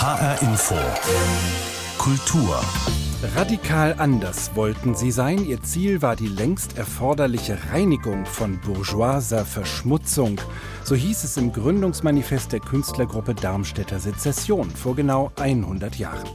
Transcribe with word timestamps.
HR 0.00 0.40
Info. 0.40 0.76
Kultur. 1.98 2.58
Radikal 3.36 3.94
anders 3.98 4.50
wollten 4.54 4.94
sie 4.94 5.10
sein. 5.10 5.44
Ihr 5.44 5.62
Ziel 5.62 6.00
war 6.00 6.16
die 6.16 6.28
längst 6.28 6.78
erforderliche 6.78 7.58
Reinigung 7.70 8.24
von 8.24 8.58
bourgeoiser 8.60 9.44
Verschmutzung. 9.44 10.40
So 10.84 10.94
hieß 10.94 11.24
es 11.24 11.36
im 11.36 11.52
Gründungsmanifest 11.52 12.50
der 12.50 12.60
Künstlergruppe 12.60 13.34
Darmstädter 13.34 13.98
Sezession 13.98 14.70
vor 14.70 14.96
genau 14.96 15.32
100 15.38 15.96
Jahren. 15.96 16.30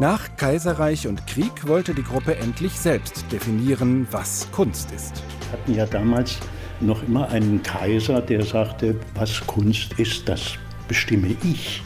Nach 0.00 0.34
Kaiserreich 0.38 1.06
und 1.06 1.26
Krieg 1.26 1.68
wollte 1.68 1.92
die 1.92 2.04
Gruppe 2.04 2.36
endlich 2.36 2.72
selbst 2.72 3.26
definieren, 3.30 4.08
was 4.12 4.48
Kunst 4.50 4.92
ist. 4.92 5.22
Wir 5.40 5.52
hatten 5.52 5.74
ja 5.74 5.84
damals 5.84 6.38
noch 6.80 7.02
immer 7.02 7.28
einen 7.28 7.62
Kaiser, 7.62 8.22
der 8.22 8.46
sagte, 8.46 8.98
was 9.14 9.46
Kunst 9.46 9.92
ist, 9.98 10.26
das 10.26 10.54
bestimme 10.88 11.36
ich. 11.44 11.83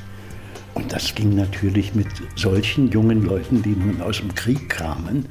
Und 0.78 0.92
das 0.92 1.12
ging 1.12 1.34
natürlich 1.34 1.96
mit 1.96 2.06
solchen 2.36 2.88
jungen 2.88 3.24
Leuten, 3.24 3.64
die 3.64 3.74
nun 3.74 4.00
aus 4.00 4.18
dem 4.18 4.32
Krieg 4.32 4.68
kamen, 4.68 5.26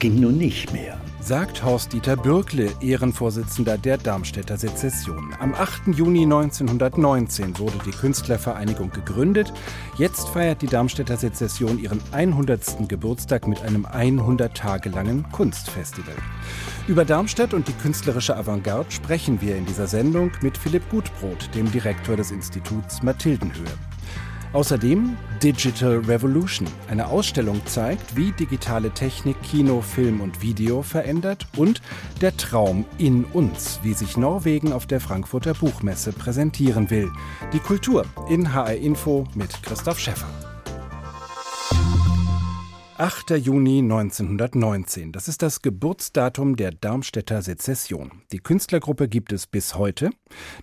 ging 0.00 0.18
nun 0.18 0.36
nicht 0.36 0.72
mehr. 0.72 1.00
Sagt 1.20 1.62
Horst-Dieter 1.62 2.16
Bürkle, 2.16 2.72
Ehrenvorsitzender 2.80 3.78
der 3.78 3.98
Darmstädter 3.98 4.56
Sezession. 4.56 5.32
Am 5.38 5.54
8. 5.54 5.94
Juni 5.94 6.24
1919 6.24 7.56
wurde 7.60 7.78
die 7.86 7.92
Künstlervereinigung 7.92 8.90
gegründet. 8.90 9.52
Jetzt 9.96 10.28
feiert 10.30 10.60
die 10.60 10.66
Darmstädter 10.66 11.16
Sezession 11.16 11.78
ihren 11.78 12.00
100. 12.10 12.88
Geburtstag 12.88 13.46
mit 13.46 13.62
einem 13.62 13.86
100 13.86 14.56
Tage 14.56 14.88
langen 14.88 15.24
Kunstfestival. 15.30 16.16
Über 16.88 17.04
Darmstadt 17.04 17.54
und 17.54 17.68
die 17.68 17.74
künstlerische 17.74 18.36
Avantgarde 18.36 18.90
sprechen 18.90 19.40
wir 19.40 19.56
in 19.56 19.66
dieser 19.66 19.86
Sendung 19.86 20.32
mit 20.40 20.58
Philipp 20.58 20.90
Gutbrot, 20.90 21.48
dem 21.54 21.70
Direktor 21.70 22.16
des 22.16 22.32
Instituts 22.32 23.04
Mathildenhöhe. 23.04 23.78
Außerdem 24.52 25.16
Digital 25.40 25.98
Revolution. 25.98 26.66
Eine 26.88 27.06
Ausstellung 27.06 27.64
zeigt, 27.66 28.16
wie 28.16 28.32
digitale 28.32 28.90
Technik 28.90 29.40
Kino, 29.42 29.80
Film 29.80 30.20
und 30.20 30.42
Video 30.42 30.82
verändert 30.82 31.46
und 31.56 31.80
der 32.20 32.36
Traum 32.36 32.84
in 32.98 33.24
uns, 33.24 33.78
wie 33.84 33.94
sich 33.94 34.16
Norwegen 34.16 34.72
auf 34.72 34.86
der 34.86 35.00
Frankfurter 35.00 35.54
Buchmesse 35.54 36.12
präsentieren 36.12 36.90
will. 36.90 37.12
Die 37.52 37.60
Kultur 37.60 38.04
in 38.28 38.52
HR 38.52 38.74
Info 38.74 39.24
mit 39.36 39.62
Christoph 39.62 40.00
Schäffer. 40.00 40.28
8. 42.98 43.30
Juni 43.30 43.78
1919. 43.78 45.12
Das 45.12 45.28
ist 45.28 45.40
das 45.40 45.62
Geburtsdatum 45.62 46.56
der 46.56 46.72
Darmstädter 46.72 47.40
Sezession. 47.40 48.10
Die 48.30 48.40
Künstlergruppe 48.40 49.08
gibt 49.08 49.32
es 49.32 49.46
bis 49.46 49.76
heute, 49.76 50.10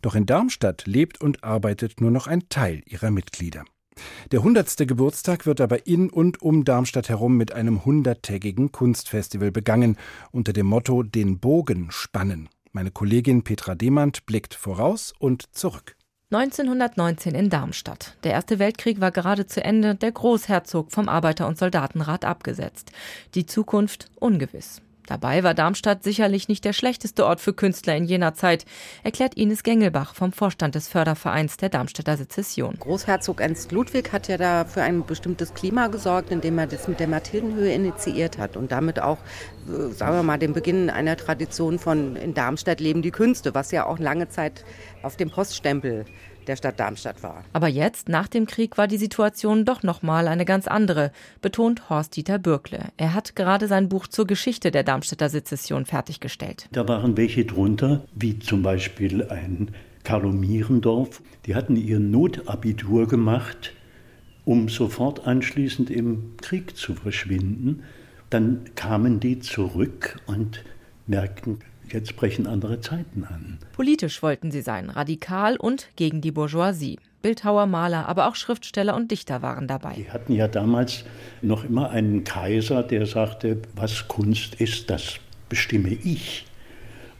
doch 0.03 0.13
in 0.13 0.27
Darmstadt 0.27 0.85
lebt 0.85 1.19
und 1.19 1.44
arbeitet 1.44 1.99
nur 1.99 2.11
noch 2.11 2.27
ein 2.27 2.47
Teil 2.49 2.83
ihrer 2.85 3.09
Mitglieder. 3.09 3.63
Der 4.31 4.40
100. 4.40 4.78
Geburtstag 4.88 5.45
wird 5.45 5.62
aber 5.62 5.88
in 5.88 6.09
und 6.09 6.42
um 6.42 6.66
Darmstadt 6.66 7.09
herum 7.09 7.38
mit 7.38 7.52
einem 7.52 7.86
hunderttägigen 7.86 8.72
Kunstfestival 8.72 9.52
begangen, 9.52 9.98
unter 10.31 10.53
dem 10.53 10.66
Motto 10.67 11.03
Den 11.03 11.40
Bogen 11.40 11.92
spannen. 11.92 12.50
Meine 12.72 12.92
Kollegin 12.92 13.44
Petra 13.44 13.75
Demand 13.75 14.25
blickt 14.25 14.53
voraus 14.53 15.14
und 15.18 15.56
zurück. 15.56 15.95
1919 16.30 17.36
in 17.36 17.50
Darmstadt. 17.50 18.18
Der 18.23 18.34
Erste 18.34 18.59
Weltkrieg 18.59 19.00
war 19.00 19.12
gerade 19.12 19.45
zu 19.45 19.64
Ende, 19.64 19.95
der 19.95 20.12
Großherzog 20.12 20.92
vom 20.92 21.08
Arbeiter- 21.08 21.48
und 21.48 21.58
Soldatenrat 21.58 22.25
abgesetzt. 22.25 22.92
Die 23.34 23.45
Zukunft 23.45 24.12
ungewiss. 24.20 24.81
Dabei 25.08 25.44
war 25.44 25.53
Darmstadt 25.53 26.03
sicherlich 26.03 26.50
nicht 26.50 26.66
der 26.66 26.73
schlechteste 26.73 27.25
Ort 27.25 27.39
für 27.39 27.53
Künstler 27.53 27.95
in 27.95 28.05
jener 28.05 28.33
Zeit, 28.33 28.66
erklärt 29.03 29.36
Ines 29.36 29.63
Gengelbach 29.63 30.13
vom 30.13 30.33
Vorstand 30.33 30.75
des 30.75 30.89
Fördervereins 30.89 31.58
der 31.58 31.69
Darmstädter 31.69 32.17
Sezession. 32.17 32.75
Großherzog 32.77 33.41
Ernst 33.41 33.72
Ludwig 33.72 34.11
hat 34.11 34.28
ja 34.28 34.38
da 34.38 34.66
für 34.66 34.83
ein 34.83 35.05
bestimmtes 35.05 35.53
Klima 35.53 35.88
gesorgt, 35.88 36.30
indem 36.30 36.59
er 36.59 36.67
das 36.67 36.88
mit 36.88 37.00
der 37.00 37.08
Mathildenhöhe 37.08 37.73
initiiert 37.73 38.38
hat 38.38 38.58
und 38.58 38.72
damit 38.72 39.00
auch, 39.00 39.17
äh, 39.67 39.91
sagen 39.94 40.17
wir 40.17 40.23
mal, 40.23 40.38
den 40.38 40.53
Beginn 40.53 40.89
einer 40.89 41.16
Tradition 41.16 41.79
von 41.79 42.18
in 42.18 42.34
Darmstadt 42.34 42.81
leben 42.81 43.01
die 43.01 43.12
Künste, 43.12 43.56
was 43.56 43.72
ja 43.72 43.85
auch 43.85 44.00
lange 44.00 44.28
Zeit 44.28 44.66
auf 45.03 45.16
dem 45.16 45.29
Poststempel 45.29 46.06
der 46.47 46.56
Stadt 46.56 46.80
Darmstadt 46.80 47.22
war. 47.24 47.44
Aber 47.53 47.68
jetzt, 47.68 48.09
nach 48.09 48.28
dem 48.28 48.46
Krieg, 48.46 48.78
war 48.78 48.88
die 48.88 48.97
Situation 48.97 49.66
doch 49.66 49.84
nochmal 49.84 50.28
eine 50.28 50.46
ganz 50.46 50.68
andere, 50.68 51.12
betont 51.41 51.90
Horst-Dieter 51.90 52.40
Bürkle. 52.40 52.90
Er 52.97 53.13
hat 53.13 53.35
gerade 53.35 53.68
sein 53.68 53.90
Buch 53.90 54.08
zur 54.08 54.28
Geschichte 54.28 54.72
der 54.72 54.84
Darmstädter 54.84 55.30
Sezession 55.30 55.86
fertiggestellt. 55.86 56.68
Da 56.72 56.88
waren 56.88 57.18
welche 57.18 57.46
drunter, 57.46 58.06
wie 58.16 58.40
zum 58.40 58.63
Beispiel 58.63 59.28
ein 59.30 59.72
Carlo 60.03 60.31
Mierendorf. 60.31 61.22
Die 61.46 61.56
hatten 61.56 61.75
ihr 61.75 62.00
Notabitur 62.00 63.07
gemacht, 63.07 63.74
um 64.46 64.69
sofort 64.69 65.28
anschließend 65.28 65.90
im 65.90 66.38
Krieg 66.38 66.78
zu 66.78 66.96
verschwinden. 66.96 67.84
Dann 68.30 68.62
kamen 68.75 69.19
die 69.19 69.40
zurück 69.40 70.19
und 70.25 70.63
merkten, 71.07 71.59
Jetzt 71.92 72.16
brechen 72.16 72.48
andere 72.48 72.81
Zeiten 72.81 73.24
an. 73.24 73.59
Politisch 73.74 74.22
wollten 74.22 74.52
sie 74.52 74.62
sein, 74.62 74.90
radikal 74.90 75.58
und 75.58 75.88
gegen 75.96 76.22
die 76.22 76.31
Bourgeoisie. 76.31 77.00
Bildhauer, 77.22 77.66
Maler, 77.66 78.08
aber 78.08 78.28
auch 78.28 78.36
Schriftsteller 78.36 78.96
und 78.96 79.09
Dichter 79.12 79.42
waren 79.42 79.68
dabei. 79.68 79.94
Die 79.96 80.12
hatten 80.12 80.34
ja 80.34 80.48
damals 80.48 81.03
noch 81.42 81.64
immer 81.64 81.90
einen 81.90 82.24
Kaiser, 82.24 82.84
der 82.84 83.06
sagte, 83.06 83.62
was 83.75 84.08
Kunst 84.08 84.56
ist, 84.56 84.90
das 84.90 85.16
bestimme 85.50 85.90
ich. 85.90 86.46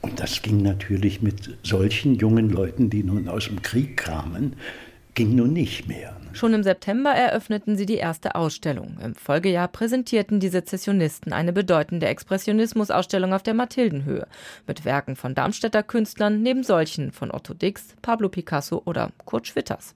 Und 0.02 0.20
das 0.20 0.42
ging 0.42 0.62
natürlich 0.62 1.22
mit 1.22 1.58
solchen 1.64 2.16
jungen 2.16 2.50
Leuten, 2.50 2.90
die 2.90 3.04
nun 3.04 3.28
aus 3.28 3.46
dem 3.46 3.62
Krieg 3.62 3.98
kamen, 3.98 4.54
ging 5.16 5.36
nun 5.36 5.54
nicht 5.54 5.88
mehr. 5.88 6.16
Schon 6.38 6.54
im 6.54 6.62
September 6.62 7.10
eröffneten 7.10 7.78
sie 7.78 7.88
die 7.88 7.96
erste 7.96 8.36
Ausstellung. 8.36 9.00
Im 9.04 9.16
Folgejahr 9.16 9.68
präsentierten 9.68 10.40
die 10.40 10.50
Sezessionisten 10.50 11.34
eine 11.34 11.52
bedeutende 11.52 12.06
Expressionismus-Ausstellung 12.06 13.34
auf 13.34 13.42
der 13.42 13.56
Mathildenhöhe 13.56 14.28
mit 14.68 14.86
Werken 14.86 15.16
von 15.16 15.34
Darmstädter 15.34 15.82
Künstlern 15.82 16.44
neben 16.44 16.62
solchen 16.62 17.12
von 17.12 17.32
Otto 17.32 17.56
Dix, 17.56 17.96
Pablo 18.04 18.30
Picasso 18.30 18.84
oder 18.86 19.10
Kurt 19.26 19.48
Schwitters. 19.48 19.96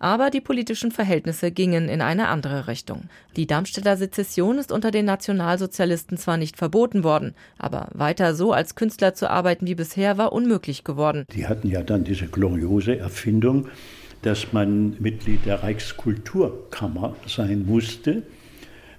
Aber 0.00 0.30
die 0.30 0.40
politischen 0.40 0.90
Verhältnisse 0.90 1.52
gingen 1.52 1.88
in 1.88 2.02
eine 2.02 2.26
andere 2.26 2.66
Richtung. 2.66 3.04
Die 3.36 3.46
Darmstädter 3.46 3.96
Sezession 3.96 4.58
ist 4.58 4.72
unter 4.72 4.90
den 4.90 5.04
Nationalsozialisten 5.04 6.18
zwar 6.18 6.36
nicht 6.36 6.56
verboten 6.56 7.04
worden, 7.04 7.32
aber 7.58 7.90
weiter 7.92 8.34
so 8.34 8.52
als 8.52 8.74
Künstler 8.74 9.14
zu 9.14 9.30
arbeiten 9.30 9.68
wie 9.68 9.76
bisher 9.76 10.18
war 10.18 10.32
unmöglich 10.32 10.82
geworden. 10.82 11.26
Die 11.32 11.46
hatten 11.46 11.68
ja 11.68 11.84
dann 11.84 12.02
diese 12.02 12.26
gloriose 12.26 12.98
Erfindung, 12.98 13.68
dass 14.26 14.52
man 14.52 14.96
Mitglied 14.98 15.46
der 15.46 15.62
Reichskulturkammer 15.62 17.14
sein 17.28 17.64
musste. 17.64 18.24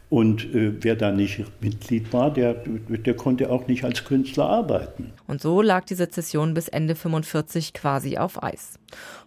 Und 0.09 0.45
äh, 0.55 0.71
wer 0.81 0.95
da 0.95 1.11
nicht 1.11 1.43
Mitglied 1.59 2.13
war, 2.13 2.31
der, 2.31 2.53
der 2.53 3.13
konnte 3.13 3.49
auch 3.49 3.67
nicht 3.67 3.83
als 3.83 4.05
Künstler 4.05 4.45
arbeiten. 4.45 5.11
Und 5.27 5.41
so 5.41 5.61
lag 5.61 5.83
die 5.83 5.95
Sezession 5.95 6.53
bis 6.53 6.69
Ende 6.69 6.95
45 6.95 7.73
quasi 7.73 8.17
auf 8.17 8.41
Eis. 8.41 8.79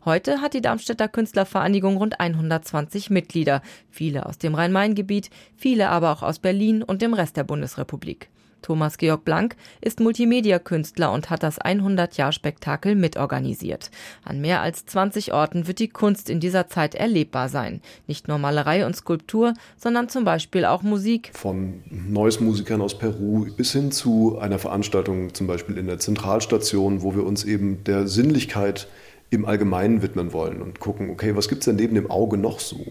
Heute 0.07 0.41
hat 0.41 0.55
die 0.55 0.63
Darmstädter 0.63 1.07
Künstlervereinigung 1.07 1.99
rund 1.99 2.19
120 2.19 3.11
Mitglieder, 3.11 3.61
viele 3.91 4.25
aus 4.25 4.39
dem 4.39 4.55
Rhein-Main-Gebiet, 4.55 5.29
viele 5.55 5.91
aber 5.91 6.13
auch 6.13 6.23
aus 6.23 6.39
Berlin 6.39 6.83
und 6.83 7.03
dem 7.03 7.13
Rest 7.13 7.37
der 7.37 7.45
Bundesrepublik. 7.45 8.31
Thomas 8.63 8.99
Georg 8.99 9.25
Blank 9.25 9.57
ist 9.81 10.01
Multimedia-Künstler 10.01 11.13
und 11.13 11.31
hat 11.31 11.43
das 11.43 11.61
100-Jahr-Spektakel 11.61 12.95
mitorganisiert. 12.95 13.91
An 14.25 14.41
mehr 14.41 14.61
als 14.61 14.87
20 14.87 15.33
Orten 15.33 15.67
wird 15.67 15.79
die 15.79 15.89
Kunst 15.89 16.31
in 16.31 16.41
dieser 16.41 16.69
Zeit 16.69 16.95
erlebbar 16.95 17.49
sein. 17.49 17.81
Nicht 18.07 18.29
nur 18.29 18.39
Malerei 18.39 18.87
und 18.87 18.97
Skulptur, 18.97 19.55
sondern 19.77 20.09
zum 20.09 20.25
Beispiel 20.25 20.65
auch 20.65 20.83
Musik. 20.83 21.31
Von 21.35 21.83
Neues-Musikern 21.91 22.81
aus 22.81 22.99
Peru 22.99 23.47
bis 23.57 23.73
hin 23.73 23.93
zu 23.93 24.39
einer 24.39 24.59
Veranstaltung 24.59 25.35
zum 25.35 25.47
Beispiel 25.47 25.79
in 25.79 25.87
der 25.87 25.99
Zentralstation, 25.99 27.03
wo 27.03 27.15
wir 27.15 27.25
uns 27.25 27.45
eben 27.45 27.85
der 27.85 28.07
Sinnlichkeit 28.09 28.89
im 29.31 29.45
Allgemeinen 29.45 30.03
widmen 30.03 30.33
wollen 30.33 30.61
und 30.61 30.81
gucken, 30.81 31.11
okay, 31.11 31.37
was 31.37 31.49
gibt 31.49 31.61
es 31.61 31.67
denn 31.67 31.77
neben 31.77 31.95
dem 31.95 32.11
Auge 32.11 32.37
noch 32.37 32.61
so? 32.61 32.85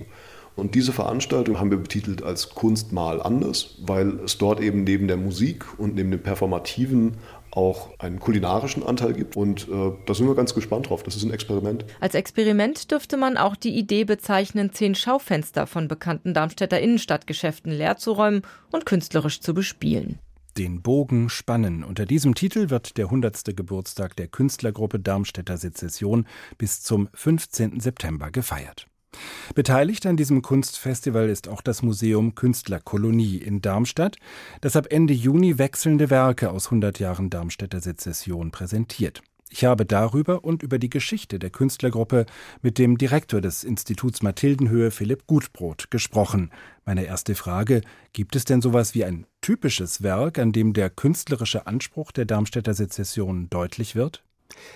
Und 0.59 0.75
diese 0.75 0.93
Veranstaltung 0.93 1.59
haben 1.59 1.71
wir 1.71 1.77
betitelt 1.77 2.21
als 2.23 2.49
Kunst 2.49 2.91
mal 2.91 3.21
anders, 3.21 3.75
weil 3.81 4.19
es 4.25 4.37
dort 4.37 4.59
eben 4.61 4.83
neben 4.83 5.07
der 5.07 5.17
Musik 5.17 5.65
und 5.79 5.95
neben 5.95 6.11
dem 6.11 6.21
Performativen 6.21 7.17
auch 7.51 7.97
einen 7.99 8.19
kulinarischen 8.19 8.83
Anteil 8.83 9.13
gibt. 9.13 9.35
Und 9.35 9.67
äh, 9.67 9.91
da 10.05 10.13
sind 10.13 10.27
wir 10.27 10.35
ganz 10.35 10.53
gespannt 10.53 10.89
drauf. 10.89 11.03
Das 11.03 11.15
ist 11.15 11.23
ein 11.23 11.31
Experiment. 11.31 11.85
Als 11.99 12.15
Experiment 12.15 12.91
dürfte 12.91 13.17
man 13.17 13.37
auch 13.37 13.55
die 13.55 13.75
Idee 13.77 14.05
bezeichnen, 14.05 14.71
zehn 14.73 14.95
Schaufenster 14.95 15.67
von 15.67 15.87
bekannten 15.87 16.33
Darmstädter 16.33 16.79
Innenstadtgeschäften 16.79 17.71
leer 17.71 17.97
zu 17.97 18.11
räumen 18.11 18.43
und 18.71 18.85
künstlerisch 18.85 19.41
zu 19.41 19.53
bespielen. 19.53 20.19
Den 20.57 20.81
Bogen 20.81 21.29
spannen. 21.29 21.83
Unter 21.83 22.05
diesem 22.05 22.35
Titel 22.35 22.69
wird 22.69 22.97
der 22.97 23.05
100. 23.05 23.55
Geburtstag 23.55 24.15
der 24.15 24.27
Künstlergruppe 24.27 24.99
Darmstädter 24.99 25.57
Sezession 25.57 26.25
bis 26.57 26.81
zum 26.81 27.07
15. 27.13 27.79
September 27.79 28.29
gefeiert. 28.31 28.87
Beteiligt 29.55 30.05
an 30.05 30.17
diesem 30.17 30.41
Kunstfestival 30.41 31.29
ist 31.29 31.47
auch 31.47 31.61
das 31.61 31.81
Museum 31.81 32.35
Künstlerkolonie 32.35 33.37
in 33.37 33.61
Darmstadt, 33.61 34.17
das 34.61 34.75
ab 34.75 34.87
Ende 34.89 35.13
Juni 35.13 35.57
wechselnde 35.57 36.09
Werke 36.09 36.51
aus 36.51 36.67
100 36.67 36.99
Jahren 36.99 37.29
Darmstädter 37.29 37.81
Sezession 37.81 38.51
präsentiert. 38.51 39.21
Ich 39.51 39.65
habe 39.65 39.83
darüber 39.83 40.43
und 40.43 40.61
über 40.61 40.77
die 40.77 40.91
Geschichte 40.91 41.39
der 41.39 41.49
Künstlergruppe 41.49 42.27
mit 42.61 42.77
dem 42.77 42.99
Direktor 42.99 43.41
des 43.41 43.63
Instituts 43.63 44.21
Mathildenhöhe, 44.21 44.91
Philipp 44.91 45.25
Gutbrot, 45.25 45.89
gesprochen. 45.89 46.51
Meine 46.85 47.05
erste 47.05 47.33
Frage, 47.33 47.81
gibt 48.13 48.35
es 48.35 48.45
denn 48.45 48.61
sowas 48.61 48.93
wie 48.93 49.05
ein 49.05 49.25
typisches 49.41 50.03
Werk, 50.03 50.37
an 50.37 50.51
dem 50.51 50.73
der 50.73 50.91
künstlerische 50.91 51.65
Anspruch 51.65 52.11
der 52.11 52.25
Darmstädter 52.25 52.75
Sezession 52.75 53.49
deutlich 53.49 53.95
wird? 53.95 54.23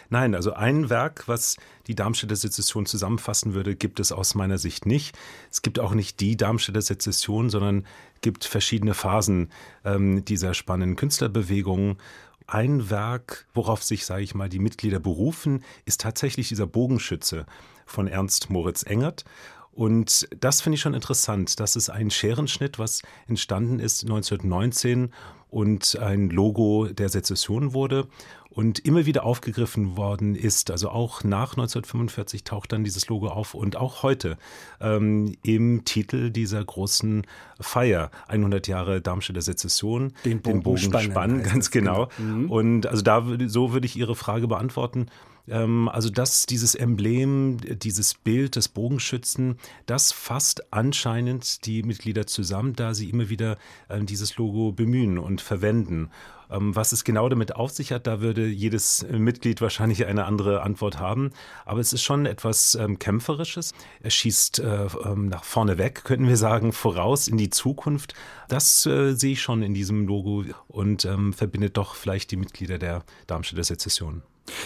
Nein, 0.09 0.35
also 0.35 0.53
ein 0.53 0.89
Werk, 0.89 1.27
was 1.27 1.57
die 1.87 1.95
Darmstädter 1.95 2.35
Sezession 2.35 2.85
zusammenfassen 2.85 3.53
würde, 3.53 3.75
gibt 3.75 3.99
es 3.99 4.11
aus 4.11 4.35
meiner 4.35 4.57
Sicht 4.57 4.85
nicht. 4.85 5.17
Es 5.51 5.61
gibt 5.61 5.79
auch 5.79 5.93
nicht 5.93 6.19
die 6.19 6.37
Darmstädter 6.37 6.81
Sezession, 6.81 7.49
sondern 7.49 7.85
gibt 8.21 8.45
verschiedene 8.45 8.93
Phasen 8.93 9.51
ähm, 9.83 10.23
dieser 10.25 10.53
spannenden 10.53 10.95
Künstlerbewegung. 10.95 11.97
Ein 12.45 12.89
Werk, 12.89 13.47
worauf 13.53 13.83
sich, 13.83 14.05
sage 14.05 14.23
ich 14.23 14.35
mal, 14.35 14.49
die 14.49 14.59
Mitglieder 14.59 14.99
berufen, 14.99 15.63
ist 15.85 16.01
tatsächlich 16.01 16.49
dieser 16.49 16.67
Bogenschütze 16.67 17.45
von 17.85 18.07
Ernst 18.07 18.49
Moritz 18.49 18.83
Engert. 18.83 19.25
Und 19.73 20.27
das 20.39 20.61
finde 20.61 20.75
ich 20.75 20.81
schon 20.81 20.93
interessant. 20.93 21.59
Das 21.59 21.75
ist 21.75 21.89
ein 21.89 22.11
Scherenschnitt, 22.11 22.77
was 22.77 23.01
entstanden 23.27 23.79
ist 23.79 24.03
1919 24.03 25.11
und 25.49 25.97
ein 25.99 26.29
Logo 26.29 26.87
der 26.87 27.09
Sezession 27.09 27.73
wurde 27.73 28.07
und 28.49 28.79
immer 28.79 29.05
wieder 29.05 29.23
aufgegriffen 29.23 29.97
worden 29.97 30.35
ist. 30.35 30.71
Also 30.71 30.89
auch 30.89 31.23
nach 31.23 31.51
1945 31.51 32.43
taucht 32.43 32.71
dann 32.71 32.83
dieses 32.83 33.07
Logo 33.07 33.27
auf 33.27 33.53
und 33.53 33.75
auch 33.75 34.03
heute 34.03 34.37
ähm, 34.79 35.35
im 35.43 35.85
Titel 35.85 36.29
dieser 36.29 36.63
großen 36.63 37.25
Feier 37.59 38.11
100 38.27 38.67
Jahre 38.67 39.01
Darmstädter 39.01 39.41
Sezession, 39.41 40.13
den 40.25 40.41
Bogen, 40.41 40.57
den 40.57 40.63
Bogen 40.63 40.77
spannen, 40.77 41.11
spannen 41.11 41.43
ganz 41.43 41.71
genau. 41.71 42.09
genau. 42.17 42.31
Mhm. 42.31 42.51
Und 42.51 42.87
also 42.87 43.01
da 43.01 43.25
so 43.47 43.73
würde 43.73 43.85
ich 43.85 43.95
Ihre 43.95 44.15
Frage 44.15 44.47
beantworten. 44.47 45.07
Ähm, 45.47 45.89
also 45.89 46.09
das, 46.09 46.45
dieses 46.45 46.75
Emblem, 46.75 47.57
dieses 47.79 48.13
Bild 48.13 48.55
des 48.55 48.69
Bogenschützen, 48.69 49.57
das 49.85 50.11
fasst 50.11 50.73
anscheinend 50.73 51.65
die 51.65 51.83
Mitglieder 51.83 52.27
zusammen, 52.27 52.73
da 52.73 52.93
sie 52.93 53.09
immer 53.09 53.29
wieder 53.29 53.57
äh, 53.89 54.01
dieses 54.03 54.37
Logo 54.37 54.71
bemühen 54.71 55.17
und 55.17 55.41
verwenden. 55.41 56.09
Ähm, 56.49 56.75
was 56.75 56.91
es 56.91 57.03
genau 57.03 57.29
damit 57.29 57.55
auf 57.55 57.71
sich 57.71 57.91
hat, 57.91 58.07
da 58.07 58.21
würde 58.21 58.47
jedes 58.47 59.05
Mitglied 59.09 59.61
wahrscheinlich 59.61 60.05
eine 60.05 60.25
andere 60.25 60.61
Antwort 60.61 60.99
haben. 60.99 61.31
Aber 61.65 61.79
es 61.79 61.93
ist 61.93 62.03
schon 62.03 62.25
etwas 62.25 62.75
ähm, 62.75 62.99
Kämpferisches. 62.99 63.73
Er 64.01 64.11
schießt 64.11 64.59
äh, 64.59 64.87
ähm, 65.05 65.27
nach 65.29 65.43
vorne 65.43 65.77
weg, 65.77 66.03
könnten 66.03 66.27
wir 66.27 66.37
sagen, 66.37 66.71
voraus 66.71 67.27
in 67.27 67.37
die 67.37 67.49
Zukunft. 67.49 68.13
Das 68.49 68.85
äh, 68.85 69.13
sehe 69.13 69.33
ich 69.33 69.41
schon 69.41 69.63
in 69.63 69.73
diesem 69.73 70.05
Logo 70.05 70.43
und 70.67 71.05
ähm, 71.05 71.33
verbindet 71.33 71.77
doch 71.77 71.95
vielleicht 71.95 72.31
die 72.31 72.37
Mitglieder 72.37 72.77
der 72.77 73.03
Darmstädter 73.27 73.63
Sezession. 73.63 74.21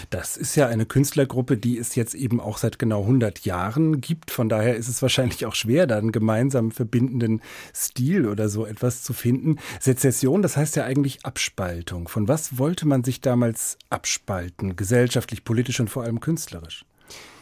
Das 0.09 0.38
ist 0.38 0.56
ja 0.56 0.68
eine 0.68 0.85
Künstlergruppe, 0.85 1.57
die 1.57 1.77
es 1.77 1.95
jetzt 1.95 2.15
eben 2.15 2.39
auch 2.39 2.57
seit 2.57 2.79
genau 2.79 3.01
100 3.01 3.45
Jahren 3.45 4.01
gibt. 4.01 4.31
Von 4.31 4.50
daher 4.50 4.75
ist 4.75 4.88
es 4.88 5.01
wahrscheinlich 5.01 5.45
auch 5.45 5.56
schwer, 5.56 5.88
da 5.88 5.97
einen 5.97 6.12
gemeinsam 6.12 6.71
verbindenden 6.71 7.41
Stil 7.75 8.27
oder 8.27 8.50
so 8.50 8.65
etwas 8.65 9.03
zu 9.03 9.13
finden. 9.13 9.57
Sezession, 9.79 10.41
das 10.41 10.57
heißt 10.57 10.75
ja 10.75 10.85
eigentlich 10.85 11.25
Abspaltung. 11.25 12.07
Von 12.07 12.27
was 12.27 12.57
wollte 12.57 12.88
man 12.88 13.03
sich 13.03 13.21
damals 13.21 13.77
abspalten? 13.89 14.75
Gesellschaftlich, 14.75 15.44
politisch 15.44 15.79
und 15.79 15.89
vor 15.89 16.03
allem 16.03 16.19
künstlerisch? 16.19 16.85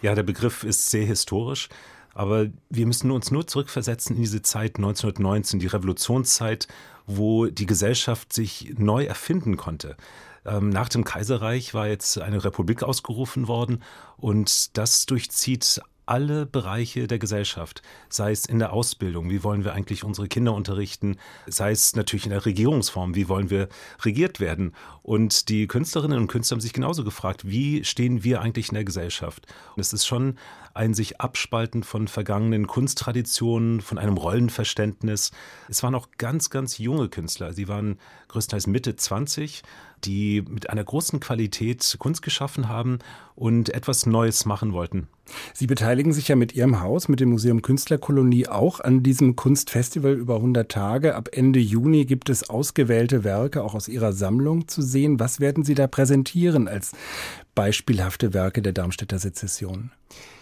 Ja, 0.01 0.13
der 0.13 0.23
Begriff 0.23 0.63
ist 0.63 0.89
sehr 0.89 1.05
historisch. 1.05 1.69
Aber 2.13 2.47
wir 2.69 2.85
müssen 2.85 3.11
uns 3.11 3.29
nur 3.29 3.45
zurückversetzen 3.45 4.15
in 4.15 4.21
diese 4.21 4.41
Zeit 4.41 4.77
1919, 4.77 5.59
die 5.59 5.67
Revolutionszeit, 5.67 6.67
wo 7.05 7.47
die 7.47 7.65
Gesellschaft 7.65 8.31
sich 8.31 8.73
neu 8.77 9.03
erfinden 9.03 9.57
konnte. 9.57 9.97
Ähm, 10.45 10.69
nach 10.69 10.89
dem 10.89 11.03
Kaiserreich 11.03 11.73
war 11.73 11.87
jetzt 11.87 12.19
eine 12.19 12.43
Republik 12.43 12.83
ausgerufen 12.83 13.47
worden 13.47 13.83
und 14.17 14.77
das 14.77 15.05
durchzieht 15.05 15.81
alle 16.05 16.45
Bereiche 16.45 17.07
der 17.07 17.19
Gesellschaft, 17.19 17.81
sei 18.09 18.31
es 18.31 18.45
in 18.45 18.59
der 18.59 18.73
Ausbildung, 18.73 19.29
wie 19.29 19.43
wollen 19.43 19.63
wir 19.63 19.73
eigentlich 19.73 20.03
unsere 20.03 20.27
Kinder 20.27 20.53
unterrichten, 20.53 21.17
sei 21.47 21.71
es 21.71 21.95
natürlich 21.95 22.25
in 22.25 22.31
der 22.31 22.45
Regierungsform, 22.45 23.15
wie 23.15 23.27
wollen 23.27 23.49
wir 23.49 23.69
regiert 24.03 24.39
werden. 24.39 24.75
Und 25.01 25.49
die 25.49 25.67
Künstlerinnen 25.67 26.19
und 26.19 26.27
Künstler 26.27 26.55
haben 26.55 26.61
sich 26.61 26.73
genauso 26.73 27.03
gefragt, 27.03 27.49
wie 27.49 27.83
stehen 27.83 28.23
wir 28.23 28.41
eigentlich 28.41 28.69
in 28.69 28.75
der 28.75 28.85
Gesellschaft? 28.85 29.47
Und 29.75 29.81
es 29.81 29.93
ist 29.93 30.05
schon 30.05 30.37
ein 30.75 30.93
sich 30.93 31.19
abspalten 31.19 31.83
von 31.83 32.07
vergangenen 32.07 32.67
Kunsttraditionen, 32.67 33.81
von 33.81 33.97
einem 33.97 34.17
Rollenverständnis. 34.17 35.31
Es 35.69 35.81
waren 35.81 35.95
auch 35.95 36.09
ganz, 36.17 36.49
ganz 36.49 36.77
junge 36.77 37.09
Künstler. 37.09 37.53
Sie 37.53 37.67
waren 37.67 37.97
größtenteils 38.27 38.67
Mitte 38.67 38.95
20 38.95 39.63
die 40.05 40.43
mit 40.47 40.69
einer 40.69 40.83
großen 40.83 41.19
Qualität 41.19 41.95
Kunst 41.99 42.21
geschaffen 42.21 42.67
haben 42.69 42.99
und 43.35 43.69
etwas 43.69 44.05
Neues 44.05 44.45
machen 44.45 44.73
wollten. 44.73 45.07
Sie 45.53 45.65
beteiligen 45.65 46.13
sich 46.13 46.27
ja 46.27 46.35
mit 46.35 46.53
Ihrem 46.53 46.81
Haus, 46.81 47.07
mit 47.07 47.19
dem 47.19 47.29
Museum 47.29 47.63
Künstlerkolonie, 47.63 48.47
auch 48.47 48.79
an 48.79 49.01
diesem 49.01 49.35
Kunstfestival 49.35 50.13
über 50.13 50.35
100 50.35 50.71
Tage. 50.71 51.15
Ab 51.15 51.29
Ende 51.31 51.59
Juni 51.59 52.05
gibt 52.05 52.29
es 52.29 52.49
ausgewählte 52.49 53.23
Werke 53.23 53.63
auch 53.63 53.73
aus 53.73 53.87
Ihrer 53.87 54.13
Sammlung 54.13 54.67
zu 54.67 54.83
sehen. 54.83 55.19
Was 55.19 55.39
werden 55.39 55.63
Sie 55.63 55.73
da 55.73 55.87
präsentieren 55.87 56.67
als 56.67 56.91
beispielhafte 57.55 58.33
Werke 58.33 58.61
der 58.61 58.73
Darmstädter 58.73 59.17
Sezession? 59.17 59.91